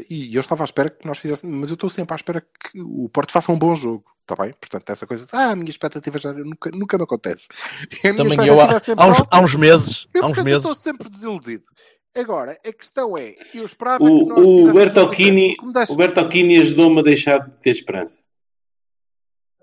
[0.10, 2.82] e eu estava à espera que nós fizéssemos, mas eu estou sempre à espera que
[2.82, 4.54] o Porto faça um bom jogo, está bem?
[4.54, 7.47] Portanto, essa coisa de, ah, a minha expectativa já nunca, nunca me acontece.
[8.17, 10.43] Também eu, há, é sempre há uns, há uns meses, Eu, há uns portanto, eu
[10.43, 11.63] meses, estou sempre desiludido.
[12.13, 15.56] Agora, a questão é, eu esperava que O, nós o Bertolini,
[15.89, 18.19] o Bertolini ajudou-me a deixar de ter esperança.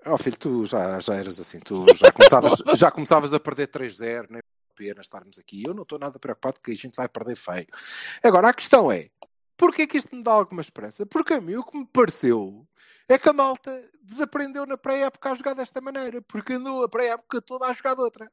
[0.05, 4.27] Oh filho, tu já, já eras assim, tu já começavas, já começavas a perder 3-0,
[4.29, 5.63] nem a pena estarmos aqui.
[5.65, 7.67] Eu não estou nada preocupado que a gente vai perder feio.
[8.23, 9.09] Agora, a questão é,
[9.57, 11.05] porquê que isto me dá alguma esperança?
[11.05, 12.67] Porque a mim o que me pareceu
[13.07, 17.41] é que a malta desaprendeu na pré-época a jogar desta maneira, porque andou a pré-época
[17.41, 18.31] toda a jogar de outra.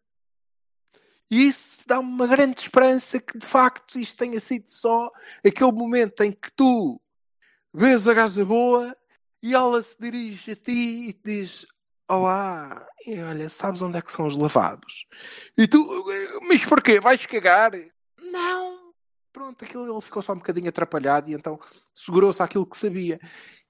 [1.30, 5.10] E isso dá-me uma grande esperança que de facto isto tenha sido só
[5.46, 7.00] aquele momento em que tu
[7.72, 8.94] vês a gaja boa
[9.42, 11.66] e ela se dirige a ti e te diz:
[12.06, 15.06] Olá, e olha, sabes onde é que são os lavados?
[15.56, 16.04] E tu,
[16.46, 17.00] mas porquê?
[17.00, 17.72] Vais cagar?
[18.20, 18.81] Não.
[19.32, 21.58] Pronto, aquilo ele ficou só um bocadinho atrapalhado e então
[21.94, 23.18] segurou-se àquilo que sabia.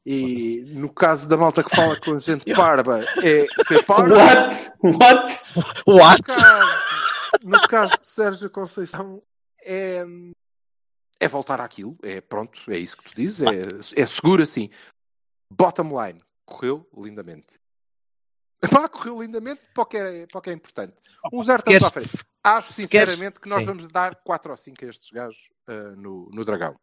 [0.05, 4.17] E no caso da malta que fala com gente parva, é ser parva.
[4.17, 4.57] What?
[4.83, 5.43] What?
[5.87, 6.23] No what?
[6.23, 6.47] caso,
[7.45, 9.23] no caso do Sérgio Conceição,
[9.65, 10.05] é,
[11.21, 11.97] é voltar àquilo.
[12.03, 13.41] É pronto, é isso que tu dizes.
[13.41, 14.69] É, é seguro assim.
[15.49, 17.61] Bottom line, correu lindamente.
[18.71, 20.95] Pá, correu lindamente para o que é, para o que é importante.
[21.33, 22.32] Um zero à frente.
[22.45, 23.67] Acho sinceramente que nós sim.
[23.67, 26.79] vamos dar 4 ou 5 a estes gajos ah, no, no Dragão.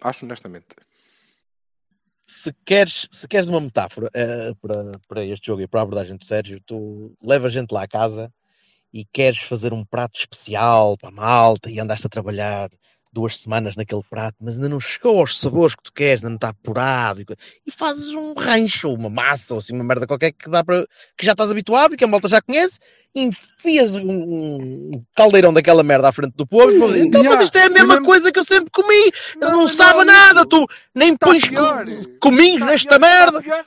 [0.00, 0.74] Acho honestamente.
[2.26, 6.16] se queres, se queres uma metáfora eh, para, para este jogo e para a abordagem
[6.16, 8.32] de Sérgio, tu leva a gente lá à casa
[8.92, 12.70] e queres fazer um prato especial para a malta e andaste a trabalhar
[13.12, 16.36] duas semanas naquele prato, mas ainda não chegou aos sabores que tu queres, ainda não
[16.36, 17.26] está apurado e,
[17.66, 21.24] e fazes um rancho, uma massa ou assim, uma merda qualquer que dá para que
[21.26, 22.78] já estás habituado e que a malta já conhece,
[23.14, 27.44] e enfias um, um caldeirão daquela merda à frente do povo e então, mas yeah,
[27.44, 30.04] isto é a e mesma mesmo- coisa que eu sempre comi, não, não sabe é
[30.04, 31.84] nada, tu nem pões pior.
[31.84, 33.42] co- cominhos nesta pior, merda.
[33.42, 33.64] pior,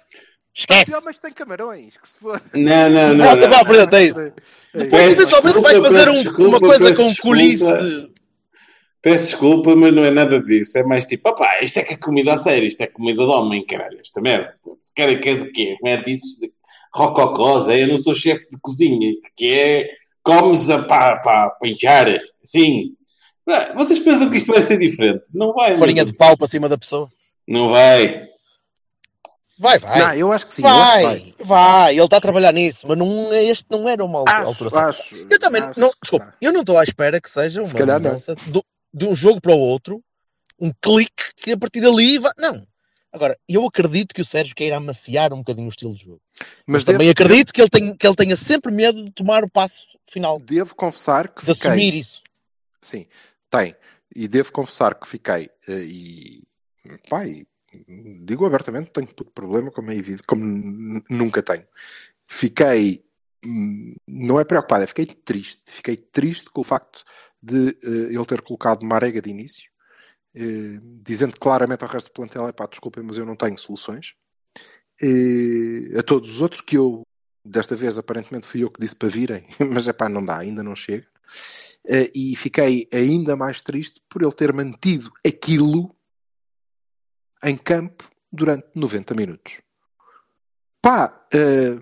[0.58, 0.90] Esquece.
[0.90, 1.98] pior, mas tem camarões.
[1.98, 2.42] Que se for.
[2.54, 3.36] Não, não, não.
[3.36, 3.38] Não.
[3.38, 4.20] para a frente, é isso.
[4.22, 4.34] É
[4.74, 7.22] Depois, Peço eventualmente, vais desculpa, fazer peço um- desculpa, uma coisa peço com desculpa.
[7.38, 8.25] coulice de.
[9.06, 10.76] Peço desculpa, mas não é nada disso.
[10.80, 13.30] É mais tipo, opá, isto é que é comida a sério, isto é comida de
[13.30, 14.52] homem, caralho, esta merda.
[14.96, 15.78] Quer que é de quê?
[15.84, 16.52] Merdices de
[16.92, 17.84] rococós, é?
[17.84, 19.90] eu não sou chefe de cozinha, isto aqui é
[20.24, 22.08] comes a pá, pá, pinchar,
[22.44, 22.96] assim.
[23.46, 25.26] Não, Vocês pensam que isto vai ser diferente?
[25.32, 27.08] Não vai, Farinha mas- de pau para cima da pessoa.
[27.48, 28.26] Não vai.
[29.60, 30.00] Vai, vai.
[30.00, 30.66] Não, eu acho que sim.
[30.66, 34.18] acho que vai, vai, Ele está a trabalhar nisso, mas não, este não era uma
[34.28, 34.70] altura.
[34.70, 37.66] Acho, acho, Eu também acho não, desculpa, eu não estou à espera que seja uma
[37.70, 40.02] Se mudança do- de um jogo para o outro,
[40.58, 42.32] um clique que a partir dali vai.
[42.38, 42.66] Não.
[43.12, 46.22] Agora, eu acredito que o Sérgio queira amaciar um bocadinho o estilo de jogo.
[46.40, 49.50] Mas, Mas também acredito que ele, tenha, que ele tenha sempre medo de tomar o
[49.50, 51.70] passo final, devo confessar que de fiquei.
[51.72, 52.22] assumir isso.
[52.82, 53.06] Sim,
[53.50, 53.76] tem.
[54.16, 55.50] E devo confessar que fiquei.
[55.68, 56.44] eh, E.
[57.10, 57.46] Pai,
[57.88, 61.66] digo abertamente, tenho problema, como é evidente, como nunca tenho.
[62.28, 63.04] Fiquei.
[63.46, 65.64] hum, Não é preocupado, é fiquei triste.
[65.68, 67.04] Fiquei triste com o facto
[67.46, 69.70] de eh, ele ter colocado Marega de início,
[70.34, 74.16] eh, dizendo claramente ao resto do plantel: é pá, desculpem, mas eu não tenho soluções.
[75.02, 77.04] Eh, a todos os outros que eu,
[77.44, 80.64] desta vez, aparentemente fui eu que disse para virem, mas é pá, não dá, ainda
[80.64, 81.08] não chega.
[82.16, 85.96] E fiquei ainda mais triste por ele ter mantido aquilo
[87.44, 89.62] em campo durante 90 minutos.
[90.82, 91.80] Pá, eh,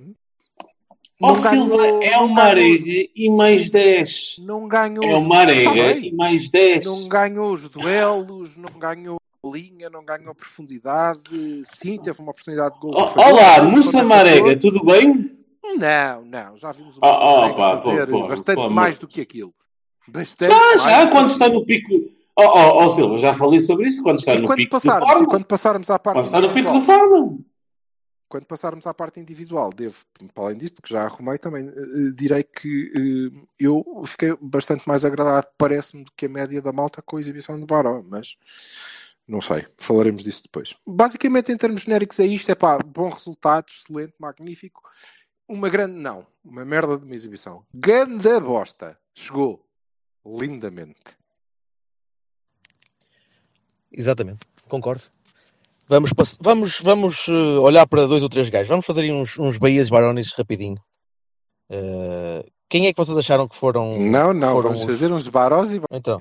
[1.24, 2.40] Ó ganhou- Silva, é uma ganhou-
[2.74, 4.36] arega e mais 10.
[4.40, 6.08] Não ganhou É os- uma arega Tá bem.
[6.08, 6.86] e mais 10.
[6.86, 11.62] não ganhou os duelos, não ganhou linha, não ganhou profundidade.
[11.66, 12.94] Sim, teve uma oportunidade de gol.
[13.10, 15.32] Falhou, Olá, quando Marega, tudo bem?
[15.78, 18.70] Não, não, já vimos o Oh, Mussa oh, Marega pá, fazer pô, pô, bastante pô,
[18.70, 19.54] mais do que aquilo.
[20.08, 21.90] Bastante Já, mais já, quando está no pico.
[22.36, 24.02] Ó oh, oh, Silva, já falei sobre isso.
[24.04, 26.42] Quando está E no quando pico passarmos, do e quando passarmos à parte Quando está
[26.42, 27.38] no pico do forma.
[28.34, 32.41] Quando passarmos à parte individual, devo, para além disto, que já arrumei também, eh, direi
[32.41, 37.17] que eh, eu fiquei bastante mais agradado, parece-me, do que a média da malta com
[37.17, 38.36] a exibição do Baró, mas
[39.28, 40.76] não sei, falaremos disso depois.
[40.84, 44.82] Basicamente, em termos genéricos, é isto: é pá, bom resultado, excelente, magnífico.
[45.48, 47.63] Uma grande, não, uma merda de uma exibição.
[47.72, 48.98] Ganda bosta.
[49.13, 49.63] Chegou
[50.26, 51.15] lindamente.
[53.91, 55.04] Exatamente, concordo.
[55.88, 58.67] Vamos, vamos, vamos uh, olhar para dois ou três gajos.
[58.67, 60.78] Vamos fazer aí uns, uns Bahias Barones rapidinho.
[61.69, 64.00] Uh, quem é que vocês acharam que foram?
[64.00, 64.86] Não, não, foram vamos os...
[64.88, 66.00] fazer uns Barós e Barones.
[66.00, 66.19] Então.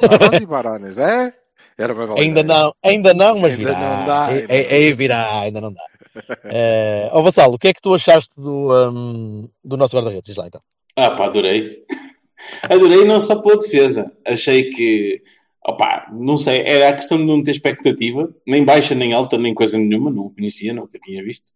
[0.00, 1.34] Barós e Barones, é?
[1.78, 3.78] Era uma ainda não, ainda não, mas Ainda virá.
[3.78, 5.82] não dá, É- ainda é, é virá, ainda não dá.
[6.14, 10.24] Uh, ó Vassalo, o que é que tu achaste do, um, do nosso guarda-redes?
[10.24, 10.60] Diz lá então.
[10.96, 11.84] Ah, pá, adorei.
[12.68, 14.10] Adorei não só pela defesa.
[14.26, 15.22] Achei que,
[15.66, 19.54] opá, não sei, era a questão de não ter expectativa, nem baixa, nem alta, nem
[19.54, 21.52] coisa nenhuma, não o conhecia, nunca tinha visto.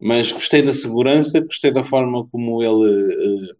[0.00, 3.54] Mas gostei da segurança, gostei da forma como ele eh,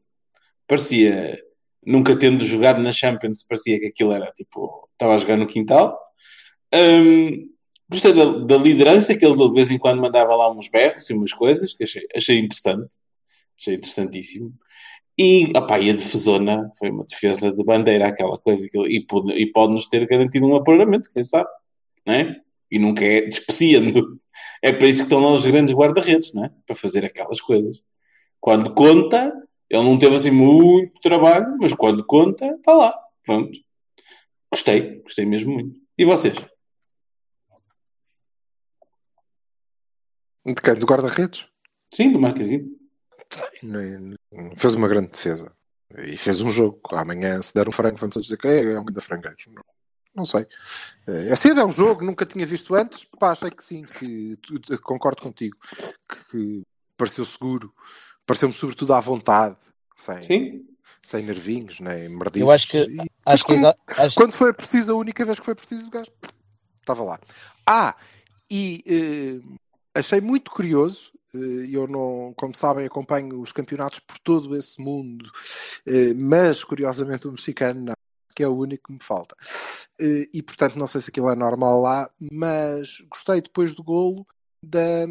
[0.66, 1.38] parecia,
[1.86, 5.98] nunca tendo jogado na Champions, parecia que aquilo era tipo, estava a jogar no quintal.
[6.72, 7.48] Hum,
[7.88, 11.12] gostei da, da liderança, que ele de vez em quando mandava lá uns berros e
[11.14, 12.96] umas coisas, que achei, achei interessante.
[13.58, 14.52] Achei interessantíssimo.
[15.16, 19.32] E, opá, e a defesona foi uma defesa de bandeira, aquela coisa, que, e, pode,
[19.32, 21.48] e pode-nos ter garantido um apuramento, quem sabe,
[22.04, 22.40] não é?
[22.70, 24.20] E nunca é despreciando.
[24.60, 26.50] É para isso que estão lá os grandes guarda-redes, não é?
[26.66, 27.80] Para fazer aquelas coisas.
[28.40, 29.32] Quando conta,
[29.70, 32.98] ele não teve assim muito trabalho, mas quando conta, está lá.
[33.24, 33.56] Pronto.
[34.50, 35.78] Gostei, gostei mesmo muito.
[35.96, 36.34] E vocês?
[40.44, 40.74] De quem?
[40.74, 41.46] Do guarda-redes?
[41.92, 42.68] Sim, do Marquezinho.
[43.62, 44.14] Nem-
[44.56, 45.52] Fez uma grande defesa.
[45.98, 46.80] E fez um jogo.
[46.92, 49.36] Amanhã, se der um frango, vamos todos dizer que é, é um grande frangueiro.
[49.48, 49.62] Não,
[50.14, 50.46] não sei.
[51.06, 53.04] É assim, é um jogo, nunca tinha visto antes.
[53.18, 54.36] Pá, achei que sim, que
[54.82, 55.56] concordo contigo.
[56.08, 56.62] Que, que
[56.96, 57.72] pareceu seguro.
[58.26, 59.56] Pareceu-me sobretudo à vontade.
[59.96, 60.66] Sem, Sim?
[61.02, 62.40] sem nervinhos, nem merdices.
[62.48, 65.38] Eu acho que- E Acho que é exa- acho- quando foi preciso, a única vez
[65.38, 66.10] que foi preciso, o gajo
[66.80, 67.20] estava lá.
[67.66, 67.94] Ah,
[68.50, 69.58] e eh,
[69.94, 71.12] achei muito curioso.
[71.34, 75.30] Eh, Eu não, como sabem, acompanho os campeonatos por todo esse mundo,
[75.86, 77.94] eh, mas curiosamente o mexicano não,
[78.34, 79.36] que é o único que me falta.
[79.98, 84.26] Eh, E portanto, não sei se aquilo é normal lá, mas gostei depois do golo
[84.62, 85.06] da,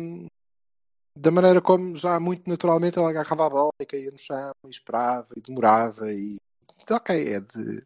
[1.18, 4.70] da maneira como já muito naturalmente ele agarrava a bola e caía no chão e
[4.70, 6.38] esperava e demorava e
[6.90, 7.86] ok, é de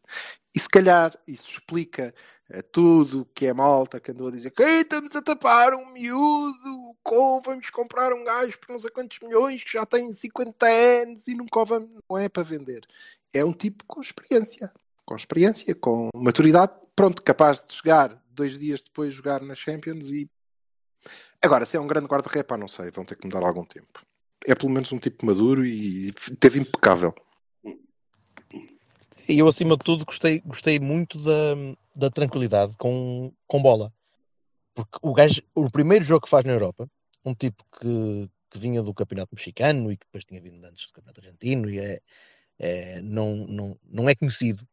[0.56, 2.14] e se calhar isso explica
[2.50, 5.74] eh, tudo o que é malta que andou a dizer que "Ei, estamos a tapar
[5.74, 10.12] um miúdo, com, vamos comprar um gajo por não sei quantos milhões que já tem
[10.14, 11.90] 50 anos e nunca vamos.
[12.10, 12.82] Não é para vender.
[13.34, 14.72] É um tipo com experiência.
[15.06, 20.30] Com experiência, com maturidade, pronto, capaz de chegar dois dias depois jogar na Champions e.
[21.42, 24.02] Agora, se é um grande guarda-redes, pá, não sei, vão ter que mudar algum tempo.
[24.46, 27.14] É pelo menos um tipo maduro e teve impecável.
[29.28, 31.56] E eu, acima de tudo, gostei, gostei muito da,
[31.96, 33.92] da tranquilidade com, com bola.
[34.74, 36.90] Porque o gajo, o primeiro jogo que faz na Europa,
[37.26, 40.94] um tipo que, que vinha do campeonato mexicano e que depois tinha vindo antes do
[40.94, 42.00] campeonato argentino e é,
[42.58, 44.66] é- não, não, não é conhecido,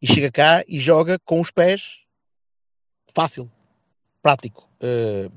[0.00, 2.00] e chega cá e joga com os pés
[3.12, 3.50] fácil,
[4.22, 4.68] prático.
[4.80, 5.30] Eh,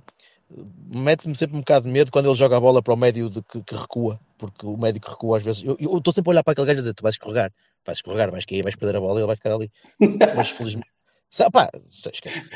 [0.93, 3.41] Mete-me sempre um bocado de medo quando ele joga a bola para o médio de
[3.41, 5.63] que, que recua, porque o médio que recua às vezes.
[5.63, 7.51] Eu estou sempre a olhar para aquele gajo e dizer: Tu vais escorregar,
[7.85, 9.71] vais escorregar, vais cair, vais perder a bola e ele vai ficar ali.
[10.35, 10.87] Mas felizmente.
[11.51, 12.49] Pá, esquece.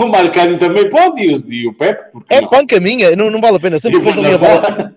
[0.00, 2.04] O Marcano também pode e o, Pepe.
[2.30, 2.48] É não?
[2.48, 3.78] panca minha, não, não vale a pena.
[3.80, 4.96] Sempre que vejo ali a bola.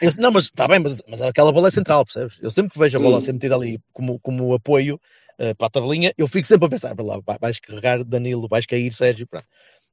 [0.00, 2.38] Eu, não, mas está bem, mas, mas aquela bola é central, percebes?
[2.40, 3.18] Eu sempre que vejo a bola Hum.
[3.18, 5.00] a ser metida ali como, como apoio
[5.36, 8.66] eh, para a tabelinha, eu fico sempre a pensar, lá, vai- vais carregar Danilo, vais
[8.66, 9.44] cair Sérgio, pronto.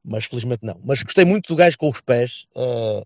[0.06, 0.80] mas felizmente não.
[0.86, 3.04] Mas gostei muito do gajo com os pés, eh,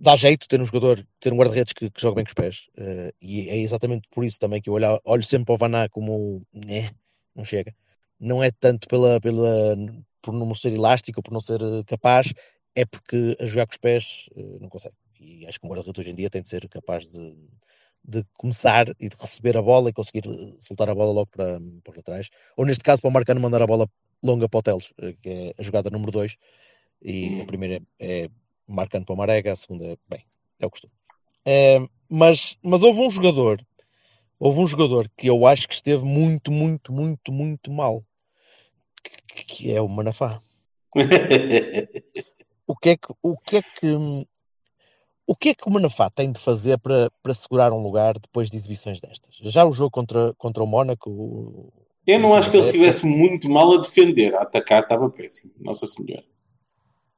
[0.00, 2.66] dá jeito ter um jogador, ter um guarda-redes que, que joga bem com os pés,
[2.78, 5.88] eh, e é exatamente por isso também que eu olho, olho sempre para o Vaná
[5.90, 6.90] como, né,
[7.34, 7.74] não chega.
[8.18, 9.76] Não é tanto pela, pela,
[10.22, 12.32] por não ser elástico, por não ser eh, capaz,
[12.74, 14.94] é porque a jogar com os pés eh, não consegue.
[15.20, 17.36] E acho que um guarda-redes hoje em dia tem de ser capaz de,
[18.04, 20.22] de começar e de receber a bola e conseguir
[20.60, 22.28] soltar a bola logo para, para os laterais.
[22.56, 23.86] Ou neste caso, para o Marcano mandar a bola
[24.22, 26.36] longa para o Teles, que é a jogada número 2.
[27.02, 27.46] E a Hum.
[27.46, 28.30] primeira é, é
[28.74, 30.24] Marcano para o Marega, a segunda é, bem,
[30.58, 30.92] é o costume.
[31.44, 33.64] Eh, mas, mas houve um jogador,
[34.38, 38.04] houve um jogador que eu acho que esteve muito, muito, muito, muito mal,
[39.02, 40.40] que, que é o Manafá
[42.66, 44.26] o que é que o que é que
[45.26, 48.50] o que é que o Manafá tem de fazer para, para segurar um lugar depois
[48.50, 49.36] de exibições destas?
[49.42, 51.72] Já o jogo contra, contra o Mónaco, o-
[52.04, 54.34] Eu não acho que ele É, estivesse muito mal a defender.
[54.34, 55.52] A atacar estava péssimo.
[55.60, 56.24] Nossa Senhora.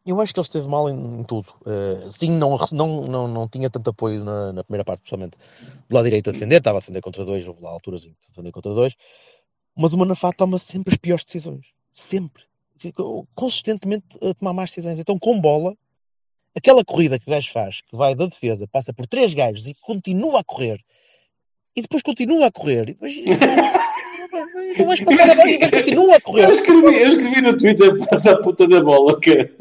[0.05, 1.47] Eu acho que ele esteve mal em, em tudo.
[1.61, 5.37] Uh, sim, não, não, não, não tinha tanto apoio na, na, primeira parte, principalmente
[5.88, 8.29] do lado direito a defender, estava a defender contra dois, houve lá alturas em que
[8.29, 8.97] defender contra dois,
[9.77, 11.67] mas o Manafá toma sempre as piores decisões.
[11.93, 12.43] Sempre.
[13.35, 14.99] Consistentemente a tomar más decisões.
[14.99, 15.77] Então, com bola,
[16.57, 19.75] aquela corrida que o gajo faz, que vai da defesa, passa por três gajos e
[19.75, 20.81] continua a correr,
[21.77, 23.15] e depois continua a correr, e depois.
[24.77, 26.45] Tu vais passar a bola e continua a correr.
[26.45, 29.53] Eu escrevi, eu escrevi no Twitter, passa a puta da bola, cara.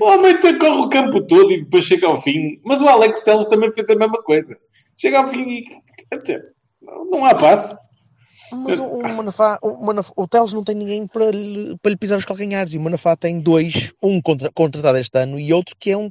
[0.00, 2.60] O homem corre o campo todo e depois chega ao fim.
[2.64, 4.58] Mas o Alex Telles também fez a mesma coisa.
[4.96, 5.64] Chega ao fim e.
[7.10, 7.76] Não há passe.
[8.52, 11.96] Mas o, o Manafá, o, Manafá, o Teles não tem ninguém para lhe, para lhe
[11.96, 15.76] pisar os calcanhares e o Manafá tem dois, um contra, contratado este ano e outro
[15.78, 16.10] que é um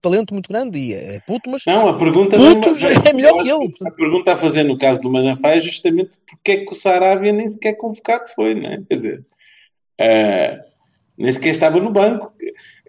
[0.00, 3.50] talento muito grande e é puto, mas não, a pergunta puto não, é melhor que
[3.50, 3.74] ele.
[3.84, 7.32] A pergunta a fazer no caso do Manafá é justamente porque é que o Sarabia
[7.32, 8.82] nem sequer convocado foi, não é?
[8.88, 9.26] Quer dizer,
[10.00, 10.69] uh,
[11.20, 12.32] nem sequer estava no banco.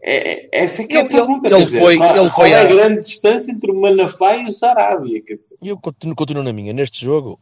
[0.01, 1.47] É, é essa é que é a pergunta.
[1.47, 4.45] Ele, dizer, foi, qual, ele foi qual é a grande distância entre o Manafá e
[4.45, 5.21] o Sarabia?
[5.61, 6.71] E eu continuo, continuo na minha.
[6.71, 7.37] Neste jogo,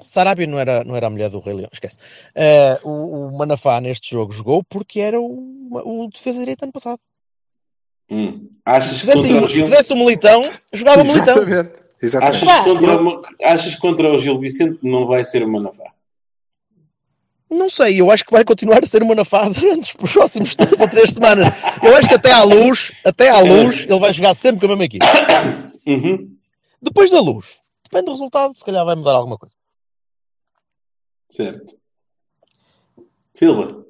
[0.00, 1.98] Sarabia não era, não era a mulher do Rei Leão, esquece.
[2.36, 7.00] Uh, o, o, Manafá neste jogo jogou porque era o, o defesa direita ano passado.
[8.08, 8.48] Hum.
[8.88, 9.64] Se, tivesse, se Gil...
[9.64, 11.36] tivesse o Militão, jogava o Militão.
[12.00, 12.48] Exatamente.
[12.48, 15.92] Achas, contra, achas contra o Gil Vicente não vai ser o Manafá?
[17.50, 20.80] Não sei, eu acho que vai continuar a ser o Manafá durante os próximos três
[20.80, 21.48] ou três semanas.
[21.82, 24.76] Eu acho que até à luz, até à luz, ele vai jogar sempre com a
[24.76, 25.06] mesma equipe.
[25.86, 26.36] Uhum.
[26.80, 29.54] Depois da luz, depende do resultado, se calhar vai mudar alguma coisa.
[31.30, 31.76] Certo.
[33.34, 33.84] Silva.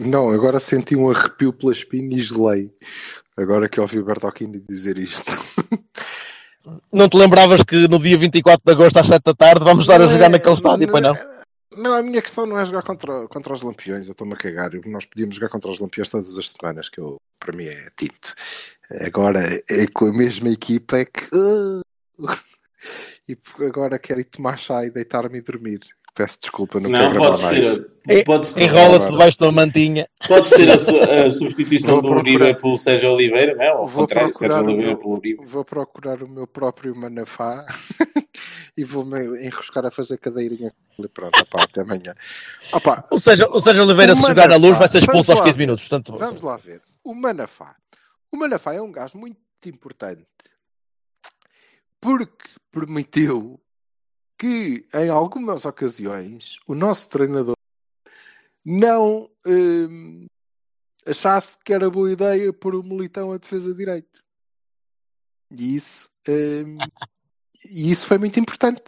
[0.00, 2.70] Não, agora senti um arrepio pela espinha e gelei.
[3.36, 5.30] Agora que ouvi o Bertolini dizer isto.
[6.92, 10.00] Não te lembravas que no dia 24 de agosto às 7 da tarde vamos estar
[10.00, 11.35] a jogar naquele estádio, pois não?
[11.76, 14.70] Não, a minha questão não é jogar contra, contra os Lampiões, eu estou-me a cagar.
[14.86, 18.34] Nós podíamos jogar contra os Lampiões todas as semanas, que eu, para mim é tinto.
[19.04, 21.28] Agora é com a mesma equipa é que.
[23.28, 23.36] E
[23.66, 25.80] agora quero ir tomar chá e deitar-me e dormir.
[26.16, 27.58] Peço desculpa, não, não pode mais.
[27.58, 30.08] Ser, é, pode ser, Enrola-se debaixo de uma mantinha.
[30.26, 30.74] Pode ser a,
[31.26, 33.74] a substituição do Uribe pelo Sérgio Oliveira, não é?
[33.74, 34.98] Ou vou procurar, o meu,
[35.44, 37.66] vou procurar o meu próprio Manafá
[38.78, 40.72] e vou-me enroscar a fazer cadeirinha.
[41.12, 42.14] Pronto, opá, até amanhã.
[42.72, 45.42] Opa, o, Sérgio, o Sérgio Oliveira, o se jogar na luz, vai ser expulso aos
[45.42, 45.86] 15 minutos.
[45.86, 46.80] Portanto, vamos lá ver.
[47.04, 47.76] O Manafá.
[48.32, 50.24] O Manafá é um gajo muito importante
[52.00, 53.60] porque permitiu
[54.38, 57.56] que em algumas ocasiões o nosso treinador
[58.64, 60.26] não hum,
[61.06, 64.20] achasse que era boa ideia pôr o Militão a defesa direito.
[65.50, 66.78] E isso, hum,
[67.64, 68.82] e isso foi muito importante.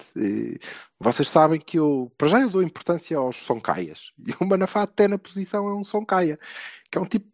[0.99, 4.13] Vocês sabem que eu, para já, eu dou importância aos Soncaias.
[4.19, 6.39] E o Manafá, até na posição, é um Soncaia,
[6.91, 7.27] que é um tipo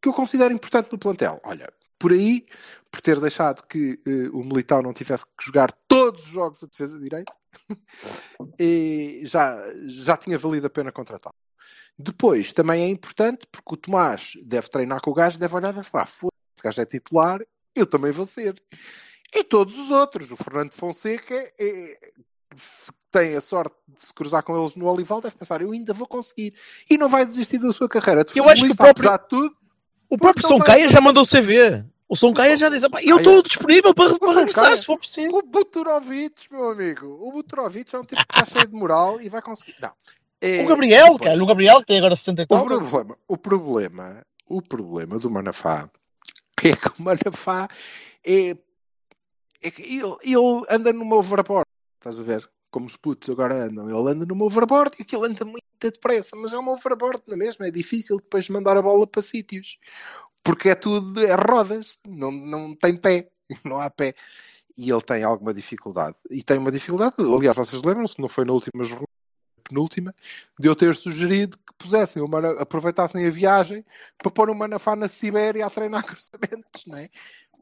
[0.00, 1.40] que eu considero importante no plantel.
[1.44, 2.44] Olha, por aí,
[2.92, 6.66] por ter deixado que uh, o Militão não tivesse que jogar todos os jogos a
[6.66, 7.32] defesa direita,
[8.60, 11.34] e já, já tinha valido a pena contratá-lo.
[11.98, 15.82] Depois, também é importante, porque o Tomás deve treinar com o gajo, deve olhar e
[15.82, 17.40] falar: foda-se, esse gajo é titular,
[17.74, 18.62] eu também vou ser.
[19.34, 21.98] E todos os outros, o Fernando Fonseca, é,
[23.10, 26.06] tem a sorte de se cruzar com eles no Olival, deve pensar: eu ainda vou
[26.06, 26.54] conseguir.
[26.90, 28.26] E não vai desistir da sua carreira.
[28.34, 29.56] eu acho que o próprio, tudo,
[30.10, 31.84] o próprio São Caia já mandou o CV.
[32.20, 35.34] O Caia já diz, eu estou disponível para, regressar se for preciso.
[35.34, 39.30] O Buturovic, meu amigo, o Buturovic é um tipo que está cheio de moral e
[39.30, 39.76] vai conseguir.
[39.80, 39.92] Não.
[40.38, 42.64] É, o Gabriel, depois, cara, o Gabriel que tem agora 60 e tal.
[42.64, 45.88] O problema, o problema, o problema do Manafá
[46.62, 47.68] é que o Manafá
[48.22, 48.56] é,
[49.62, 51.66] é que ele, ele anda numa overboard,
[51.98, 52.46] estás a ver?
[52.70, 53.88] Como os putos agora andam.
[53.88, 57.66] Ele anda numa overboard e aquilo anda muito depressa, mas é uma overboard na mesma.
[57.66, 59.78] É difícil depois mandar a bola para sítios
[60.42, 63.28] porque é tudo é rodas, não, não tem pé,
[63.64, 64.14] não há pé.
[64.76, 66.16] E ele tem alguma dificuldade.
[66.30, 69.12] E tem uma dificuldade, aliás, vocês lembram-se, não foi na última jornada,
[69.62, 70.14] penúltima,
[70.58, 73.84] de eu ter sugerido que pusessem, uma, aproveitassem a viagem
[74.18, 77.08] para pôr o Manafá na Sibéria a treinar cruzamentos, não é?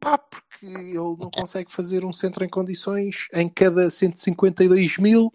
[0.00, 5.30] Pá, porque ele não consegue fazer um centro em condições em cada 152 mil,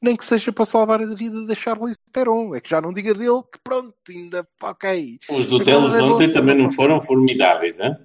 [0.00, 2.54] nem que seja para salvar a vida da Charlize Theron.
[2.54, 5.18] É que já não diga dele que pronto, ainda ok.
[5.30, 7.96] Os do Teles ontem também não foram formidáveis, hein?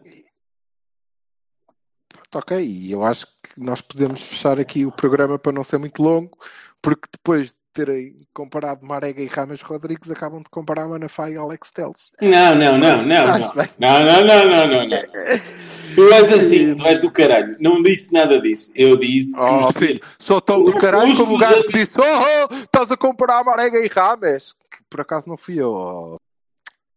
[2.07, 5.77] Pronto, ok, e eu acho que nós podemos fechar aqui o programa para não ser
[5.77, 6.37] muito longo,
[6.81, 11.71] porque depois de terem comparado Marega e Rames Rodrigues, acabam de comparar Manafá e Alex
[11.71, 12.11] Teles.
[12.21, 13.05] Não, não, não, não.
[13.05, 15.72] Não, não, não, não, não, não.
[15.93, 17.55] Tu és assim, tu és do caralho.
[17.59, 18.71] Não disse nada disso.
[18.75, 19.37] Eu disse.
[19.37, 19.77] Oh, os...
[19.77, 23.79] filho, sou tão do caralho como o gajo que disse: Oh, estás a comparar Marega
[23.79, 24.53] e Rames.
[24.53, 26.17] Que por acaso não fui eu.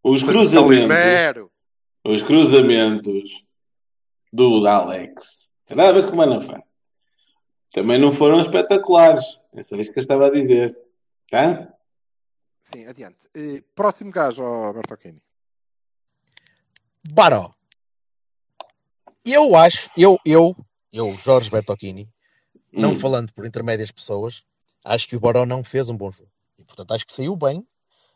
[0.03, 1.51] Os Francisco cruzamentos, Calimero.
[2.05, 3.45] os cruzamentos
[4.33, 6.63] do Alex, tem nada a ver com o Manafá.
[7.73, 9.25] Também não foram espetaculares.
[9.55, 10.77] É só isso que eu estava a dizer.
[11.31, 11.69] Tá?
[12.63, 13.19] Sim, adiante.
[13.35, 15.21] Eh, próximo gajo, ó, Bertocchini.
[17.13, 17.53] Baró.
[19.27, 20.55] Eu acho, eu, eu,
[20.93, 22.09] eu, Jorge Bertocchini,
[22.73, 22.95] não Hum.
[22.95, 24.45] falando por intermédias pessoas,
[24.85, 26.31] acho que o Baró não fez um bom jogo.
[26.57, 27.67] E portanto acho que saiu bem,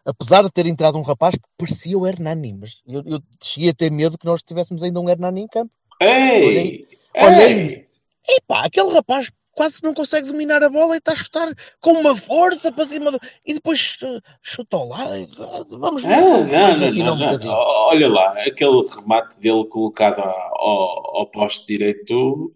[0.04, 3.74] apesar de ter entrado um rapaz que parecia o Hernani, mas eu, eu cheguei a
[3.74, 5.72] ter medo que nós tivéssemos ainda um Hernani em campo.
[6.00, 6.86] Ei!
[7.16, 7.62] Olhei e Ei!
[7.64, 7.86] disse,
[8.28, 9.30] epá, aquele rapaz
[9.60, 13.12] quase não consegue dominar a bola e está a chutar com uma força para cima
[13.12, 13.20] do...
[13.44, 15.14] e depois eh, chuta ao lado.
[15.14, 17.48] e, ah, Vamos ver Ah, se não, não, não, um.
[17.50, 22.54] Olha lá, aquele remate dele colocado ao, ao poste direito,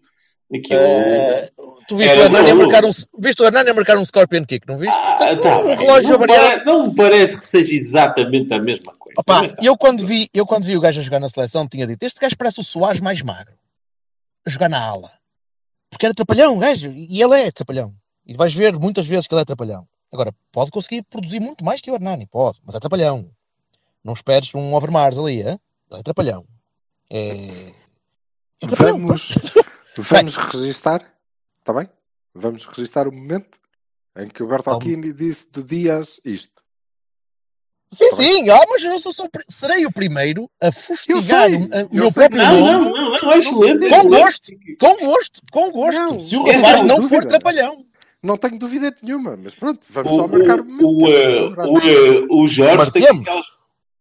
[0.51, 0.79] aquilo.
[0.79, 1.47] Eh,
[1.87, 2.89] tu viste o, Hernani marcar um,
[3.19, 4.97] viste o Hernani a marcar um Scorpion Kick, não viste?
[4.97, 6.41] Ah, tá um relógio não, variado.
[6.41, 9.21] pare- não me parece que seja exatamente a mesma coisa.
[9.21, 9.55] Opa, tá.
[9.61, 12.19] eu quando, vi, eu quando vi o gajo a jogar na seleção tinha dito, este
[12.19, 13.53] gajo parece o Soares mais magro.
[14.43, 15.11] A jogar na ala.
[15.95, 16.91] Porque era trapalhão, gajo.
[16.91, 17.95] E ele é trapalhão.
[18.25, 19.87] E vais ver muitas vezes que ele é trapalhão.
[20.11, 23.31] Agora, pode conseguir produzir muito mais que o Hernani, pode, mas é trapalhão.
[24.03, 25.57] Não esperes um Overmars ali, é?
[25.89, 26.45] Ele é trapalhão.
[27.09, 27.47] É...
[28.61, 29.33] é trapalhão, Vamos,
[29.97, 31.01] vamos registar,
[31.59, 31.89] está bem?
[32.33, 33.57] Vamos registar o momento
[34.17, 36.61] em que o Bertolini disse do Dias isto.
[37.95, 41.65] Sim, Tá sim, ah, mas eu sou, sou- serei o primeiro a fustigar sei, o,
[41.91, 43.85] o meu próprio Não, nome não, não, não, é excelente.
[43.85, 44.51] é Com gosto.
[44.79, 45.99] com gosto, com gosto.
[46.01, 47.15] Não, Se o essa rapaz é não dúvida.
[47.15, 47.85] for trapalhão.
[48.21, 51.03] Não tenho dúvida nenhuma, mas pronto, vamos O, só marcar o momento.
[51.03, 52.23] o, é o, para o, celebrar.
[52.29, 53.45] o, o Jorge tem aquelas,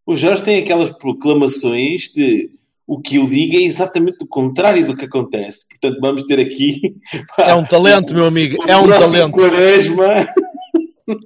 [0.07, 2.51] o Jorge tem aquelas proclamações de
[2.87, 5.67] o que eu digo é exatamente o contrário do que acontece.
[5.69, 6.97] Portanto, vamos ter aqui.
[7.39, 8.57] É um talento, meu amigo.
[8.65, 9.33] o É um talento.
[9.33, 10.29] Quaresma.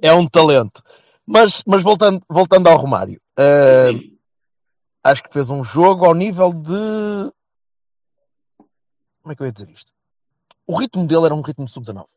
[0.01, 0.81] É um talento.
[1.31, 3.91] Mas, mas voltando, voltando ao Romário, eh,
[5.03, 7.31] acho que fez um jogo ao nível de.
[9.21, 9.93] Como é que eu ia dizer isto?
[10.65, 12.07] O ritmo dele era um ritmo de sub-19.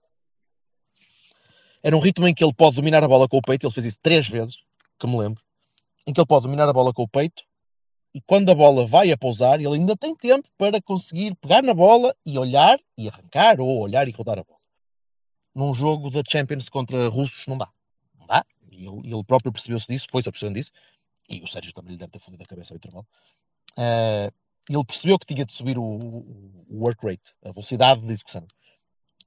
[1.83, 3.67] Era um ritmo em que ele pode dominar a bola com o peito.
[3.67, 4.57] Ele fez isso três vezes,
[4.99, 5.43] que me lembro.
[6.07, 7.43] Em que ele pode dominar a bola com o peito
[8.15, 11.75] e quando a bola vai a pousar, ele ainda tem tempo para conseguir pegar na
[11.75, 14.61] bola e olhar e arrancar ou olhar e rodar a bola.
[15.55, 17.69] Num jogo da Champions contra russos, não dá.
[18.73, 20.73] E ele, ele próprio percebeu-se disso, foi-se apercebendo disso.
[21.29, 23.07] E o Sérgio também lhe deve ter fodido a cabeça ao intervalo.
[23.79, 24.31] Eh,
[24.69, 28.47] ele percebeu que tinha de subir o, o- work rate, a velocidade de execução.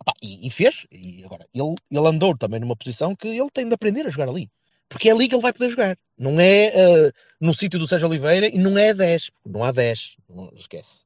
[0.02, 0.86] Epá, e, e fez.
[0.92, 4.30] E agora, ele, ele andou também numa posição que ele tem de aprender a jogar
[4.30, 4.50] ali.
[4.90, 5.98] Porque é ali que ele vai poder jogar.
[6.18, 9.30] Não é eh, no sítio do Sérgio Oliveira e não é 10.
[9.30, 10.16] porque Não há 10.
[10.30, 11.04] Não esquece.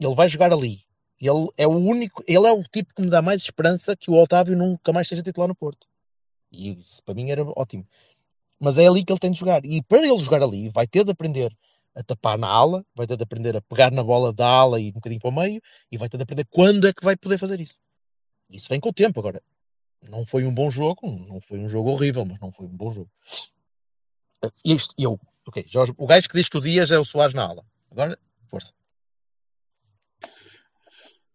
[0.00, 0.82] Ele vai jogar ali.
[1.20, 4.14] Ele é o único, ele é o tipo que me dá mais esperança que o
[4.14, 5.88] Otávio nunca mais seja titular no Porto.
[6.50, 7.86] E isso para mim era ótimo.
[8.60, 9.64] Mas é ali que ele tem de jogar.
[9.64, 11.56] E para ele jogar ali, vai ter de aprender
[11.94, 14.90] a tapar na ala, vai ter de aprender a pegar na bola da ala e
[14.90, 17.38] um bocadinho para o meio, e vai ter de aprender quando é que vai poder
[17.38, 17.76] fazer isso.
[18.50, 19.18] Isso vem com o tempo.
[19.18, 19.42] Agora,
[20.08, 22.92] não foi um bom jogo, não foi um jogo horrível, mas não foi um bom
[22.92, 23.10] jogo.
[24.42, 27.34] Ah, Isto, eu, ok, Jorge, o gajo que diz que o Dias é o Soares
[27.34, 27.64] na ala.
[27.90, 28.18] Agora,
[28.48, 28.72] força.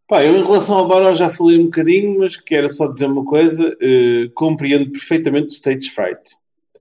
[0.07, 3.25] Pá, eu em relação ao Baró já falei um bocadinho, mas quero só dizer uma
[3.25, 3.75] coisa.
[3.81, 6.21] eh, compreendo perfeitamente o stage fright.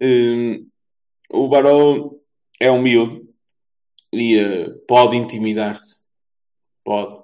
[0.01, 0.61] Eh,
[1.31, 2.15] o Baró
[2.61, 3.29] é um miúdo
[4.13, 6.01] e eh, pode intimidar-se.
[6.85, 7.23] Pode.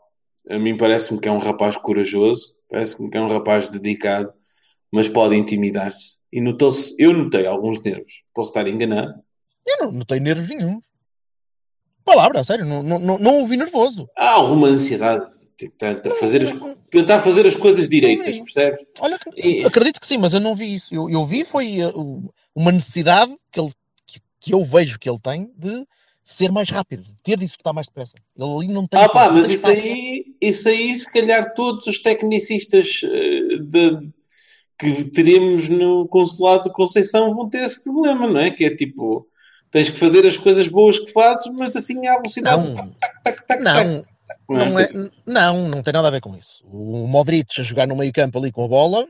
[0.48, 4.32] A mim parece-me que é um rapaz corajoso, parece-me que é um rapaz dedicado,
[4.90, 6.18] mas pode intimidar-se.
[6.32, 8.22] E notou-se, eu notei alguns nervos.
[8.32, 9.14] Posso estar enganado.
[9.66, 10.80] Eu não, tenho nervos nenhum.
[12.04, 14.08] Palavra, sério, não, não, não, não ouvi nervoso.
[14.16, 15.37] Há alguma ansiedade.
[15.58, 18.86] Tentar fazer as, tentar fazer as coisas direitas, Não, percebes?
[19.00, 20.94] Olha, E- acredito que sim, mas eu não vi isso.
[20.94, 23.72] Eu, eu vi foi uh, o- uma necessidade que, ele,
[24.06, 25.84] que, que eu vejo que ele tem de
[26.22, 28.14] ser mais rápido, de ter de executar mais depressa.
[28.36, 29.82] Ele ali não tem Ah pá, mas isso espaço.
[29.82, 34.10] aí, isso aí, se calhar todos os tecnicistas eh, de-
[34.78, 38.52] que teremos no consulado de Conceição vão ter esse problema, não é?
[38.52, 39.26] Que é tipo,
[39.72, 42.62] tens que fazer as coisas boas que fazes, mas assim à velocidade.
[42.62, 44.04] Não, tac, tac, tac, não.
[44.48, 44.88] Não, é,
[45.26, 46.64] não, não tem nada a ver com isso.
[46.66, 49.06] O Modric a jogar no meio campo ali com a bola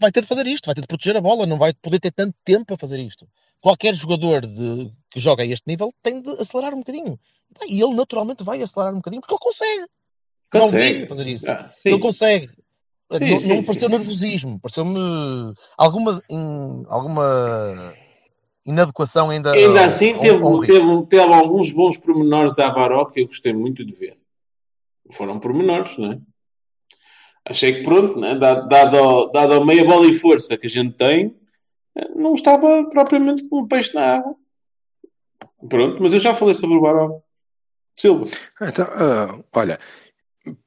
[0.00, 2.12] vai ter de fazer isto, vai ter de proteger a bola, não vai poder ter
[2.12, 3.26] tanto tempo para fazer isto.
[3.60, 7.18] Qualquer jogador de- que joga a este nível tem de acelerar um bocadinho.
[7.68, 9.86] E ele naturalmente vai acelerar um bocadinho porque ele consegue.
[10.54, 11.06] Não Consegue.
[11.06, 11.50] fazer isso.
[11.50, 11.70] Ah.
[11.84, 12.46] Ele consegue.
[13.10, 13.96] Sim, não, sim, não me pareceu sim.
[13.96, 17.94] nervosismo, pareceu-me alguma, in- alguma
[18.66, 19.52] inadequação ainda.
[19.52, 23.52] Ainda assim, ao- teve, ao teve, teve alguns bons pormenores à Baró que eu gostei
[23.52, 24.16] muito de ver.
[25.12, 26.20] Foram pormenores, não é?
[27.44, 28.34] Achei que pronto, né?
[28.34, 31.34] dado, dado, dado a meia bola e força que a gente tem,
[32.14, 34.36] não estava propriamente como um peixe na água.
[35.68, 37.20] Pronto, mas eu já falei sobre o Baró.
[37.96, 38.26] Silva.
[38.60, 39.80] Então, ah, olha,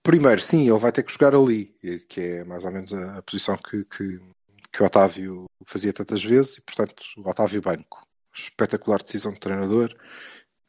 [0.03, 1.65] primeiro, sim, ele vai ter que jogar ali,
[2.09, 4.19] que é mais ou menos a, posição que, que,
[4.71, 8.05] que o Otávio fazia tantas vezes, e portanto, o Otávio Banco.
[8.33, 9.95] Espetacular decisão do treinador.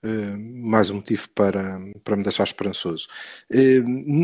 [0.05, 3.07] Uh, mais um motivo para, para me deixar esperançoso.
[3.51, 3.83] Uh,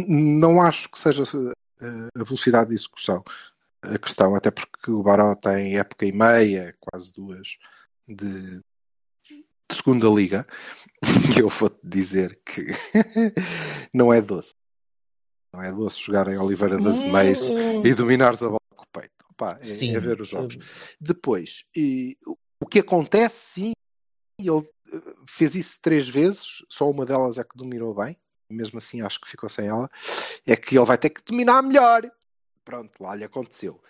[0.09, 1.53] não acho que seja uh,
[2.17, 3.23] a velocidade de execução
[3.83, 7.57] a questão, até porque o Baró tem época e meia, quase duas,
[8.07, 10.47] de, de segunda liga,
[11.37, 12.67] e eu vou-te dizer que
[13.93, 14.53] não é doce.
[15.53, 17.49] Não é doce jogar em Oliveira das Meias
[17.85, 19.25] e dominares a bola com o peito.
[19.31, 20.97] Opa, é, é, ver os jogos.
[21.01, 22.19] Depois, e,
[22.61, 23.73] o que acontece, sim,
[24.39, 24.71] ele eh,
[25.27, 28.17] fez isso três vezes, só uma delas é que dominou bem,
[28.49, 29.91] mesmo assim acho que ficou sem ela,
[30.47, 32.03] é que ele vai ter que dominar melhor.
[32.65, 33.81] Pronto, lá lhe aconteceu.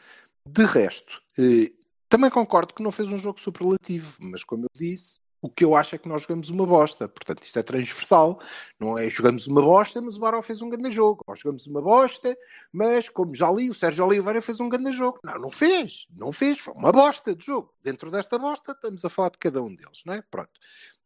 [0.46, 1.72] De resto, eh,
[2.08, 5.76] também concordo que não fez um jogo superlativo, mas como eu disse, o que eu
[5.76, 7.08] acho é que nós jogamos uma bosta.
[7.08, 8.40] Portanto, isto é transversal.
[8.78, 11.22] Não é jogamos uma bosta, mas o Baró fez um grande jogo.
[11.26, 12.36] Nós jogamos uma bosta,
[12.72, 15.18] mas como já li, o Sérgio Oliveira fez um grande jogo.
[15.22, 16.06] Não, não fez.
[16.10, 16.58] Não fez.
[16.58, 17.72] Foi uma bosta de jogo.
[17.82, 20.22] Dentro desta bosta, estamos a falar de cada um deles, não é?
[20.22, 20.50] Pronto.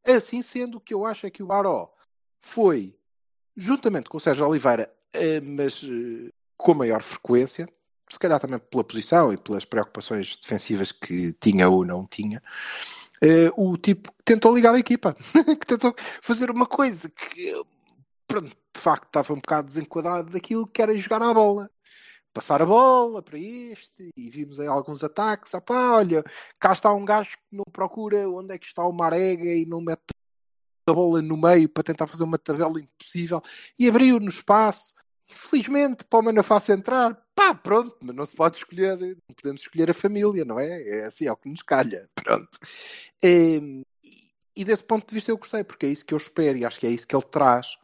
[0.07, 1.93] Assim sendo, o que eu acho é que o Baró
[2.41, 2.97] foi,
[3.57, 7.69] juntamente com o Sérgio Oliveira, eh, mas eh, com maior frequência,
[8.09, 12.43] se calhar também pela posição e pelas preocupações defensivas que tinha ou não tinha,
[13.57, 15.15] o tipo que tentou ligar a equipa,
[15.61, 17.63] que tentou fazer uma coisa que,
[18.27, 21.71] pronto, de facto estava um bocado desenquadrado daquilo que era jogar a bola.
[22.33, 25.53] Passar a bola para este, e vimos aí alguns ataques.
[25.53, 26.25] Opá, olha,
[26.59, 29.83] cá está um gajo que não procura onde é que está o Marega e não
[29.83, 30.01] mete
[30.87, 33.41] a bola no meio para tentar fazer uma tabela impossível
[33.79, 34.95] e abriu no espaço.
[35.33, 39.91] Infelizmente, para o Manafá entrar, pá, pronto, mas não se pode escolher, não podemos escolher
[39.91, 40.83] a família, não é?
[40.83, 42.59] É assim, é o que nos calha, pronto.
[43.23, 43.83] E,
[44.55, 46.79] e desse ponto de vista eu gostei, porque é isso que eu espero e acho
[46.79, 47.79] que é isso que ele traz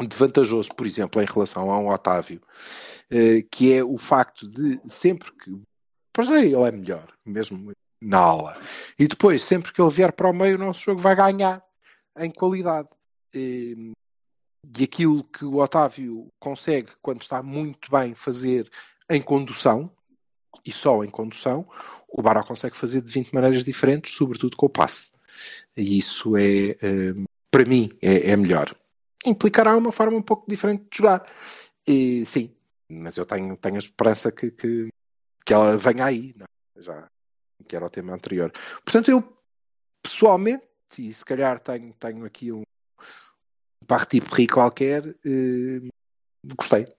[0.00, 2.40] de vantajoso, por exemplo, em relação a um Otávio,
[3.10, 5.62] eh, que é o facto de sempre que,
[6.12, 8.60] para já ele é melhor, mesmo na aula,
[8.98, 11.62] e depois, sempre que ele vier para o meio, o nosso jogo vai ganhar
[12.18, 12.88] em qualidade.
[13.32, 13.92] E,
[14.78, 18.70] e aquilo que o Otávio consegue quando está muito bem fazer
[19.08, 19.90] em condução,
[20.64, 21.68] e só em condução,
[22.08, 25.12] o Baró consegue fazer de 20 maneiras diferentes, sobretudo com o passe.
[25.76, 27.14] E isso é, eh,
[27.50, 28.74] para mim, é, é melhor.
[29.26, 31.26] Implicará uma forma um pouco diferente de jogar.
[31.86, 32.54] E, sim,
[32.88, 34.88] mas eu tenho, tenho a esperança que, que,
[35.44, 36.34] que ela venha aí?
[36.40, 36.82] É?
[36.82, 37.08] já
[37.66, 38.52] que era o tema anterior.
[38.84, 39.22] Portanto, eu
[40.02, 40.64] pessoalmente,
[40.98, 42.62] e se calhar tenho, tenho aqui um,
[43.84, 45.88] parti pris qualquer, eh,
[46.56, 46.92] gostei.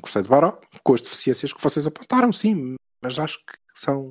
[0.00, 4.10] Gostei de Baró, com as deficiências que vocês apontaram, sim, mas acho que são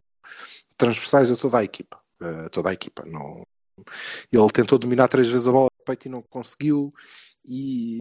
[0.77, 1.99] transversais a toda a equipa.
[2.19, 3.05] A toda a equipa.
[3.05, 3.43] Não...
[4.31, 6.93] Ele tentou dominar três vezes a bola no peito e não conseguiu.
[7.45, 7.99] E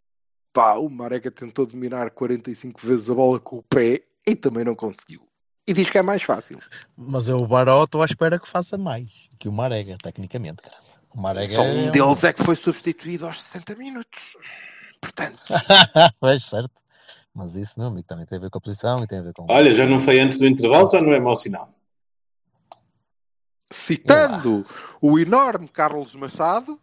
[0.52, 4.74] pá, o Marega tentou dominar 45 vezes a bola com o pé e também não
[4.74, 5.26] conseguiu.
[5.66, 6.58] E diz que é mais fácil.
[6.96, 10.89] Mas eu, o Baró, estou à espera que faça mais que o Marega, tecnicamente, cara.
[11.14, 14.36] O Marega Só um é deles é que foi substituído aos 60 minutos.
[15.00, 15.40] Portanto.
[16.20, 16.80] pois, certo.
[17.34, 19.32] Mas isso, meu amigo, também tem a ver com a posição e tem a ver
[19.32, 19.46] com.
[19.48, 21.72] Olha, já não foi antes do intervalo, já não é mau sinal.
[23.70, 24.66] Citando
[25.00, 26.80] o enorme Carlos Machado,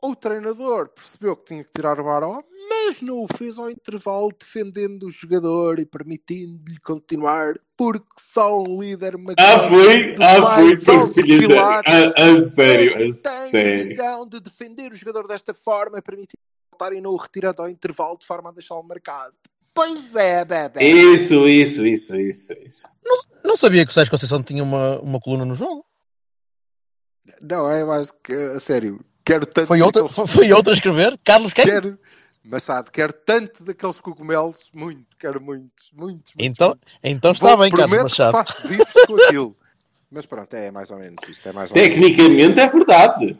[0.00, 2.42] o treinador percebeu que tinha que tirar o Baró,
[2.86, 8.80] mas não o fez ao intervalo defendendo o jogador e permitindo-lhe continuar porque só um
[8.80, 10.14] líder Ah, foi?
[10.20, 11.58] Ah, foi, seu filho de...
[11.58, 16.38] a, a sério, a tem visão de defender o jogador desta forma e permitir
[16.70, 19.34] voltar e não o retirar ao intervalo de forma a deixá-lo marcado.
[19.74, 20.84] Pois é, bebê.
[20.84, 22.82] Isso, isso, isso, isso, isso.
[23.04, 25.84] Não, não sabia que o Sérgio Conceição tinha uma, uma coluna no jogo.
[27.40, 29.66] Não, é mais que, a sério, quero tanto...
[29.66, 31.18] Foi outra, foi, foi outra a escrever?
[31.24, 31.64] Carlos quer?
[31.64, 31.98] Quero...
[32.44, 36.32] Massado, quero tanto daqueles cogumelos, muito, quero muitos, muitos.
[36.36, 36.94] então, muitos.
[37.02, 38.36] então está bem, Carlos Machado.
[38.36, 39.56] Que faço bifes com aquilo.
[40.10, 41.48] Mas pronto, é mais ou menos isto.
[41.48, 43.38] É mais ou Tecnicamente é verdade.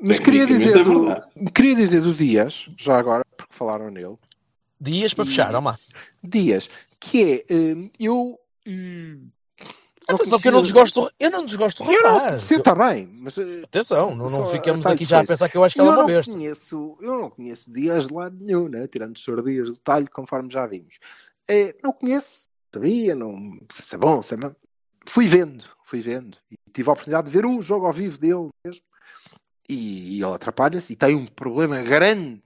[0.00, 4.16] Mas queria dizer, é do, queria dizer do Dias, já agora, porque falaram nele.
[4.80, 5.78] Dias para e, fechar, vamos lá.
[6.22, 9.28] Dias, que é, hum, eu hum,
[10.08, 13.36] Atenção, que eu não desgosto, eu não desgosto eu não, Sim, está bem, mas...
[13.36, 15.96] Eh, Atenção, não, não ficamos aqui já a pensar que eu acho que ela é
[15.98, 16.32] uma besta.
[16.32, 18.86] Conheço, eu não conheço dias de lado nenhum, né?
[18.86, 20.98] tirando os sordias do talho, conforme já vimos.
[21.46, 24.54] É, não conheço, sabia, não sei se é bom, se é bom.
[25.06, 26.38] Fui vendo, fui vendo.
[26.50, 28.82] E tive a oportunidade de ver um jogo ao vivo dele mesmo.
[29.68, 32.42] E, e ele atrapalha-se e tem um problema grande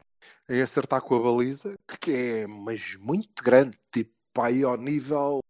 [0.48, 5.40] em acertar com a baliza, que é, mas muito grande, tipo aí ao nível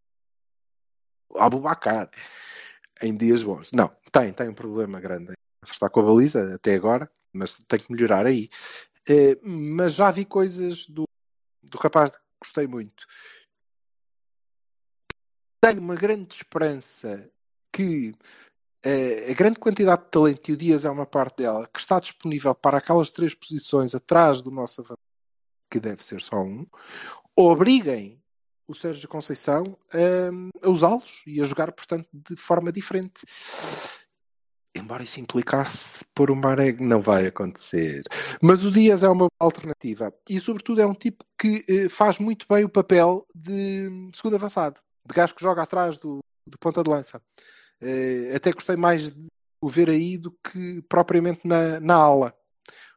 [1.37, 2.11] Abubacar
[3.03, 3.73] em dias bons.
[3.73, 7.93] Não, tem, tem um problema grande acertar com a baliza até agora, mas tem que
[7.93, 8.49] melhorar aí.
[9.09, 11.05] Eh, mas já vi coisas do,
[11.63, 13.07] do rapaz que gostei muito.
[15.61, 17.31] Tenho uma grande esperança
[17.73, 18.13] que
[18.85, 22.01] eh, a grande quantidade de talento que o Dias é uma parte dela, que está
[22.01, 24.99] disponível para aquelas três posições atrás do nosso avançado,
[25.71, 26.67] que deve ser só um,
[27.37, 28.22] obriguem
[28.67, 33.23] o Sérgio Conceição a, a usá-los e a jogar, portanto, de forma diferente.
[34.75, 38.03] Embora isso implicasse pôr o Mareg, não vai acontecer.
[38.41, 42.47] Mas o Dias é uma alternativa e, sobretudo, é um tipo que eh, faz muito
[42.49, 46.89] bem o papel de segundo avançado, de gajo que joga atrás do, do ponta de
[46.89, 47.21] lança.
[47.83, 49.27] Eh, até gostei mais de
[49.61, 52.35] o ver aí do que propriamente na, na ala.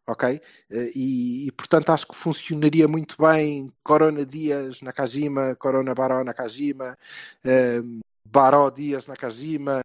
[0.08, 0.42] Ok?
[0.70, 6.24] Eh, e, e, portanto acho que funcionaria muito bem Corona Dias na Kajima, Corona Baró
[6.24, 6.98] na Kajima,
[7.44, 7.82] eh,
[8.24, 9.82] Baró Dias na Kajima,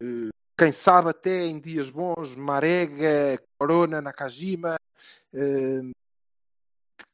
[0.00, 4.76] eh, quem sabe até em dias bons, Marega, Corona Nakajima,
[5.32, 5.90] uh,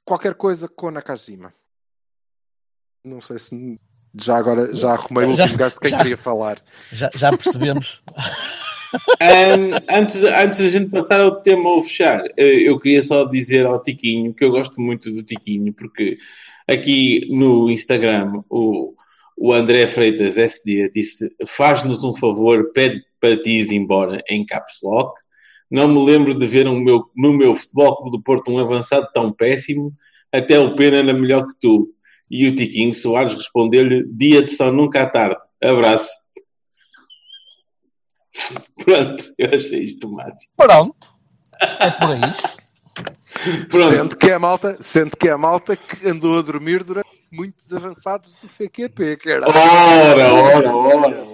[0.03, 1.53] qualquer coisa com Nakajima.
[3.05, 3.79] Não sei se
[4.15, 6.63] já agora já arrumei o último gajo de quem já, queria falar.
[6.91, 8.03] Já, já percebemos.
[8.95, 13.67] um, antes, antes da gente passar ao tema ou fechar, eh, eu queria só dizer
[13.67, 16.17] ao Tiquinho que eu gosto muito do Tiquinho, porque
[16.69, 18.95] aqui no Instagram o,
[19.37, 24.79] o André Freitas SD disse: faz-nos um favor, pede para ti ir embora em caps
[24.83, 25.19] lock.
[25.71, 29.09] Não me lembro de ver um meu, no meu futebol clube do Porto um avançado
[29.13, 29.93] tão péssimo,
[30.31, 31.89] até o Pena era melhor que tu.
[32.31, 35.41] E o Tiquinho Soares respondeu-lhe: dia de São Nunca à tarde.
[35.63, 36.24] Abraço.
[38.85, 40.53] Pronto, eu achei isto o máximo.
[40.57, 41.15] Pronto,
[41.61, 42.21] é por aí.
[43.71, 47.09] Sendo que é a malta, sendo que é a malta que andou a dormir durante
[47.33, 49.49] muitos avançados do FQP, que era.
[49.49, 51.27] Ora, ora, ora.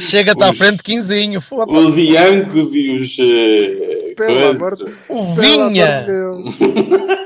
[0.00, 1.78] Chega-te à frente, quinzinho, foda-se.
[1.78, 3.18] Os Iancos e os.
[3.18, 6.06] Uh, pelo amor de O Vinha!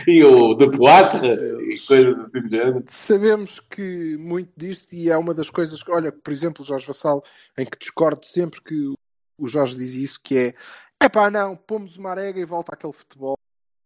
[0.08, 1.28] e o de Poitre
[1.72, 2.84] e coisas assim de género.
[2.88, 6.86] Sabemos que muito disto, e é uma das coisas que, olha, por exemplo, o Jorge
[6.86, 7.22] Vassal,
[7.56, 8.92] em que discordo sempre que
[9.38, 10.54] o Jorge diz isso, que é
[11.02, 13.38] é pá, não, pomos uma arega e volta àquele futebol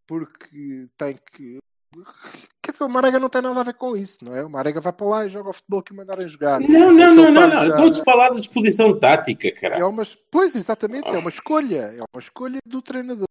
[0.06, 1.58] porque tem que.
[2.60, 4.44] Quer dizer, o Marega não tem nada a ver com isso, não é?
[4.44, 6.58] O Marega vai para lá e joga o futebol que o mandarem jogar.
[6.60, 7.88] Não, não, não, não, não.
[7.88, 9.76] Estou a falar da disposição tática, cara.
[9.76, 11.94] É uma, pois, exatamente, é uma escolha.
[11.96, 13.28] É uma escolha do treinador.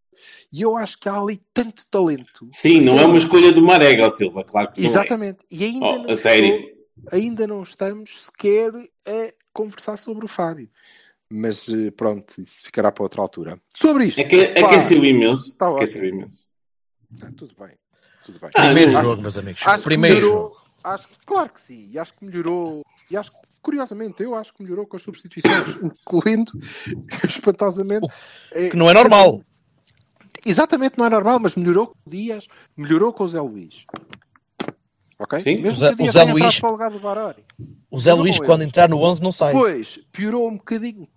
[0.51, 2.47] E eu acho que há ali tanto talento.
[2.51, 5.39] Sim, não é uma escolha do Marega, Silva, claro que Exatamente.
[5.51, 5.55] É.
[5.55, 6.55] E ainda, oh, não a sério?
[6.55, 6.73] Estou,
[7.11, 8.71] ainda não estamos sequer
[9.05, 10.69] a conversar sobre o Fábio.
[11.29, 13.59] Mas eh, pronto, isso ficará para outra altura.
[13.73, 14.19] Sobre isto.
[14.19, 15.55] É que, aqueceu imenso.
[15.55, 16.47] Tá aqueceu imenso.
[17.21, 17.71] Ah, tudo bem.
[18.23, 18.51] Tudo bem.
[18.53, 19.61] Ah, Primeiro jogo, meus amigos.
[19.65, 20.61] Acho Primeiro melhorou, jogo.
[20.83, 21.89] Acho, claro que sim.
[21.91, 22.83] E acho que melhorou.
[23.09, 26.51] E acho que, curiosamente, eu acho que melhorou com as substituições, incluindo,
[27.27, 28.07] espantosamente.
[28.51, 29.41] Que não é normal.
[30.45, 33.85] Exatamente, não é normal, mas melhorou com o Dias, melhorou com o Zé Luís.
[35.19, 35.39] Ok?
[35.41, 35.61] Sim.
[35.61, 37.43] Mesmo O Zé- que o Zé Luís- para o lugar do Barori.
[37.89, 38.67] O Zé Luís, quando eles.
[38.67, 39.53] entrar no 11, não sai.
[39.53, 41.07] Depois piorou um bocadinho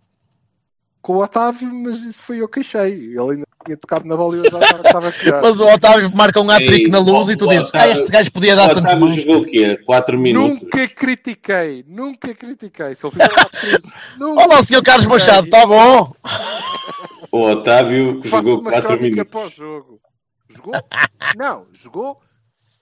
[1.02, 2.92] com o Otávio, mas isso foi eu que achei.
[2.92, 5.40] Ele ainda tinha tocado na bola e eu já estava- pior.
[5.42, 8.30] Mas o Otávio marca um hat-trick na luz o- e tu dizes: Ah, este gajo
[8.30, 9.22] podia dar tanto Otávio mais.
[9.22, 9.76] jogou o quê?
[9.84, 10.62] 4 minutos.
[10.62, 12.94] Nunca critiquei, nunca critiquei.
[12.94, 13.82] Se ele fizer crise,
[14.18, 15.06] nunca Olá, o senhor Carlos.
[15.06, 16.12] Machado, tá bom.
[17.36, 19.32] O Otávio que jogou uma 4 crónica minutos.
[19.32, 20.00] pós-jogo.
[20.48, 20.72] Jogou?
[21.36, 22.20] Não, jogou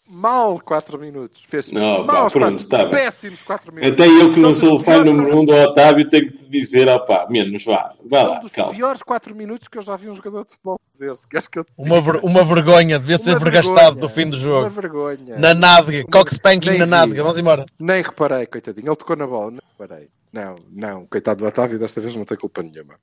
[0.06, 1.42] mal 4 minutos.
[1.48, 3.92] Fez Não, mal pá, pronto, quatro, tá péssimos 4 minutos.
[4.04, 6.44] Até eu que não sou o fã número 1 um do Otávio tenho que te
[6.48, 7.94] dizer, opá, menos vá.
[8.04, 8.72] Vai São lá, dos calma.
[8.74, 11.16] piores 4 minutos que eu já vi um jogador de futebol fazer.
[11.16, 14.28] Se queres que eu te Uma, ver- uma vergonha, devia ser Uma vergastado do fim
[14.28, 14.68] do Uma jogo.
[14.70, 15.38] vergonha.
[15.38, 17.64] Na nádega, cockspanking Nem na nádega, vamos embora.
[17.80, 18.88] Nem reparei, coitadinho.
[18.88, 20.08] Ele tocou na bola, não reparei.
[20.34, 22.98] Não, não, coitado do Otávio, desta vez não tem culpa nenhuma.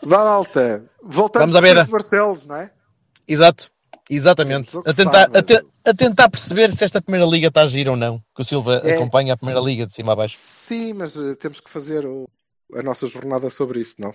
[0.00, 0.88] Vá, malta.
[1.02, 1.84] Voltamos Vamos à beira.
[1.84, 2.70] de Barcelos, não é?
[3.26, 3.68] Exato,
[4.08, 4.78] exatamente.
[4.86, 7.96] A tentar, a, te- a tentar perceber se esta primeira liga está a agir ou
[7.96, 8.22] não.
[8.32, 8.94] Que o Silva É.
[8.94, 10.36] acompanha a primeira liga de cima a baixo.
[10.38, 12.28] Sim, mas eh, temos que fazer o-
[12.72, 14.14] a nossa jornada sobre isso, não?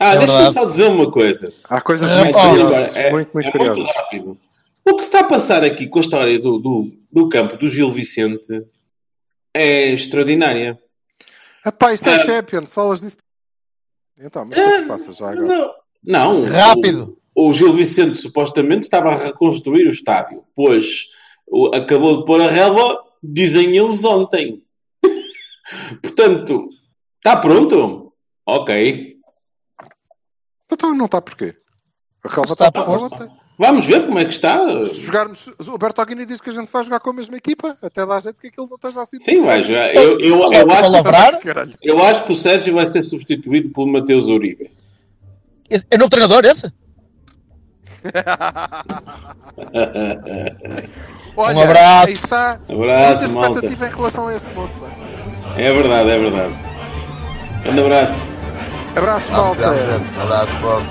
[0.00, 1.52] Ah, É deixa-me só dizer uma coisa.
[1.64, 2.96] Há coisas É, muito ó, curiosas.
[2.96, 3.86] É- muito, muito é curiosas.
[3.94, 4.36] rápido.
[4.84, 7.68] O que se está a passar aqui com a história do, do, do campo do
[7.68, 8.58] Gil Vicente
[9.54, 10.76] é extraordinária.
[11.64, 12.24] Epá, isto é Ah.
[12.24, 13.16] Champions, falas disso.
[14.18, 15.46] Então, mas o é que se passa já agora?
[15.46, 15.74] Não,
[16.40, 17.18] não Rápido.
[17.34, 21.06] O, o Gil Vicente supostamente estava a reconstruir o estádio, pois
[21.46, 24.62] o- acabou de pôr a relva, dizem eles ontem.
[26.02, 26.68] Portanto,
[27.18, 28.12] está pronto?
[28.46, 29.16] Ok.
[30.72, 31.56] Então não está porquê?
[32.24, 33.39] A relva Está está para por- ontem.
[33.60, 34.58] Vamos ver como é que está.
[34.86, 37.76] Se jogarmos, o Alberto Aguini disse que a gente vai jogar com a mesma equipa,
[37.82, 39.20] até dá a gente que aquilo não esteja assim.
[39.20, 39.94] Sim, vai jogar.
[39.94, 44.24] Eu, eu, eu, eu, acho, eu acho que o Sérgio vai ser substituído pelo Matheus
[44.28, 44.70] Uribe.
[45.90, 46.72] É novo treinador esse?
[51.36, 52.12] Olha, um abraço.
[52.12, 54.80] Está um abraço, muita expectativa em relação a esse moço.
[55.58, 56.54] É verdade, é verdade.
[57.66, 58.22] Um abraço.
[58.96, 59.74] Abraço, malta.
[60.18, 60.82] Abraço, Bob.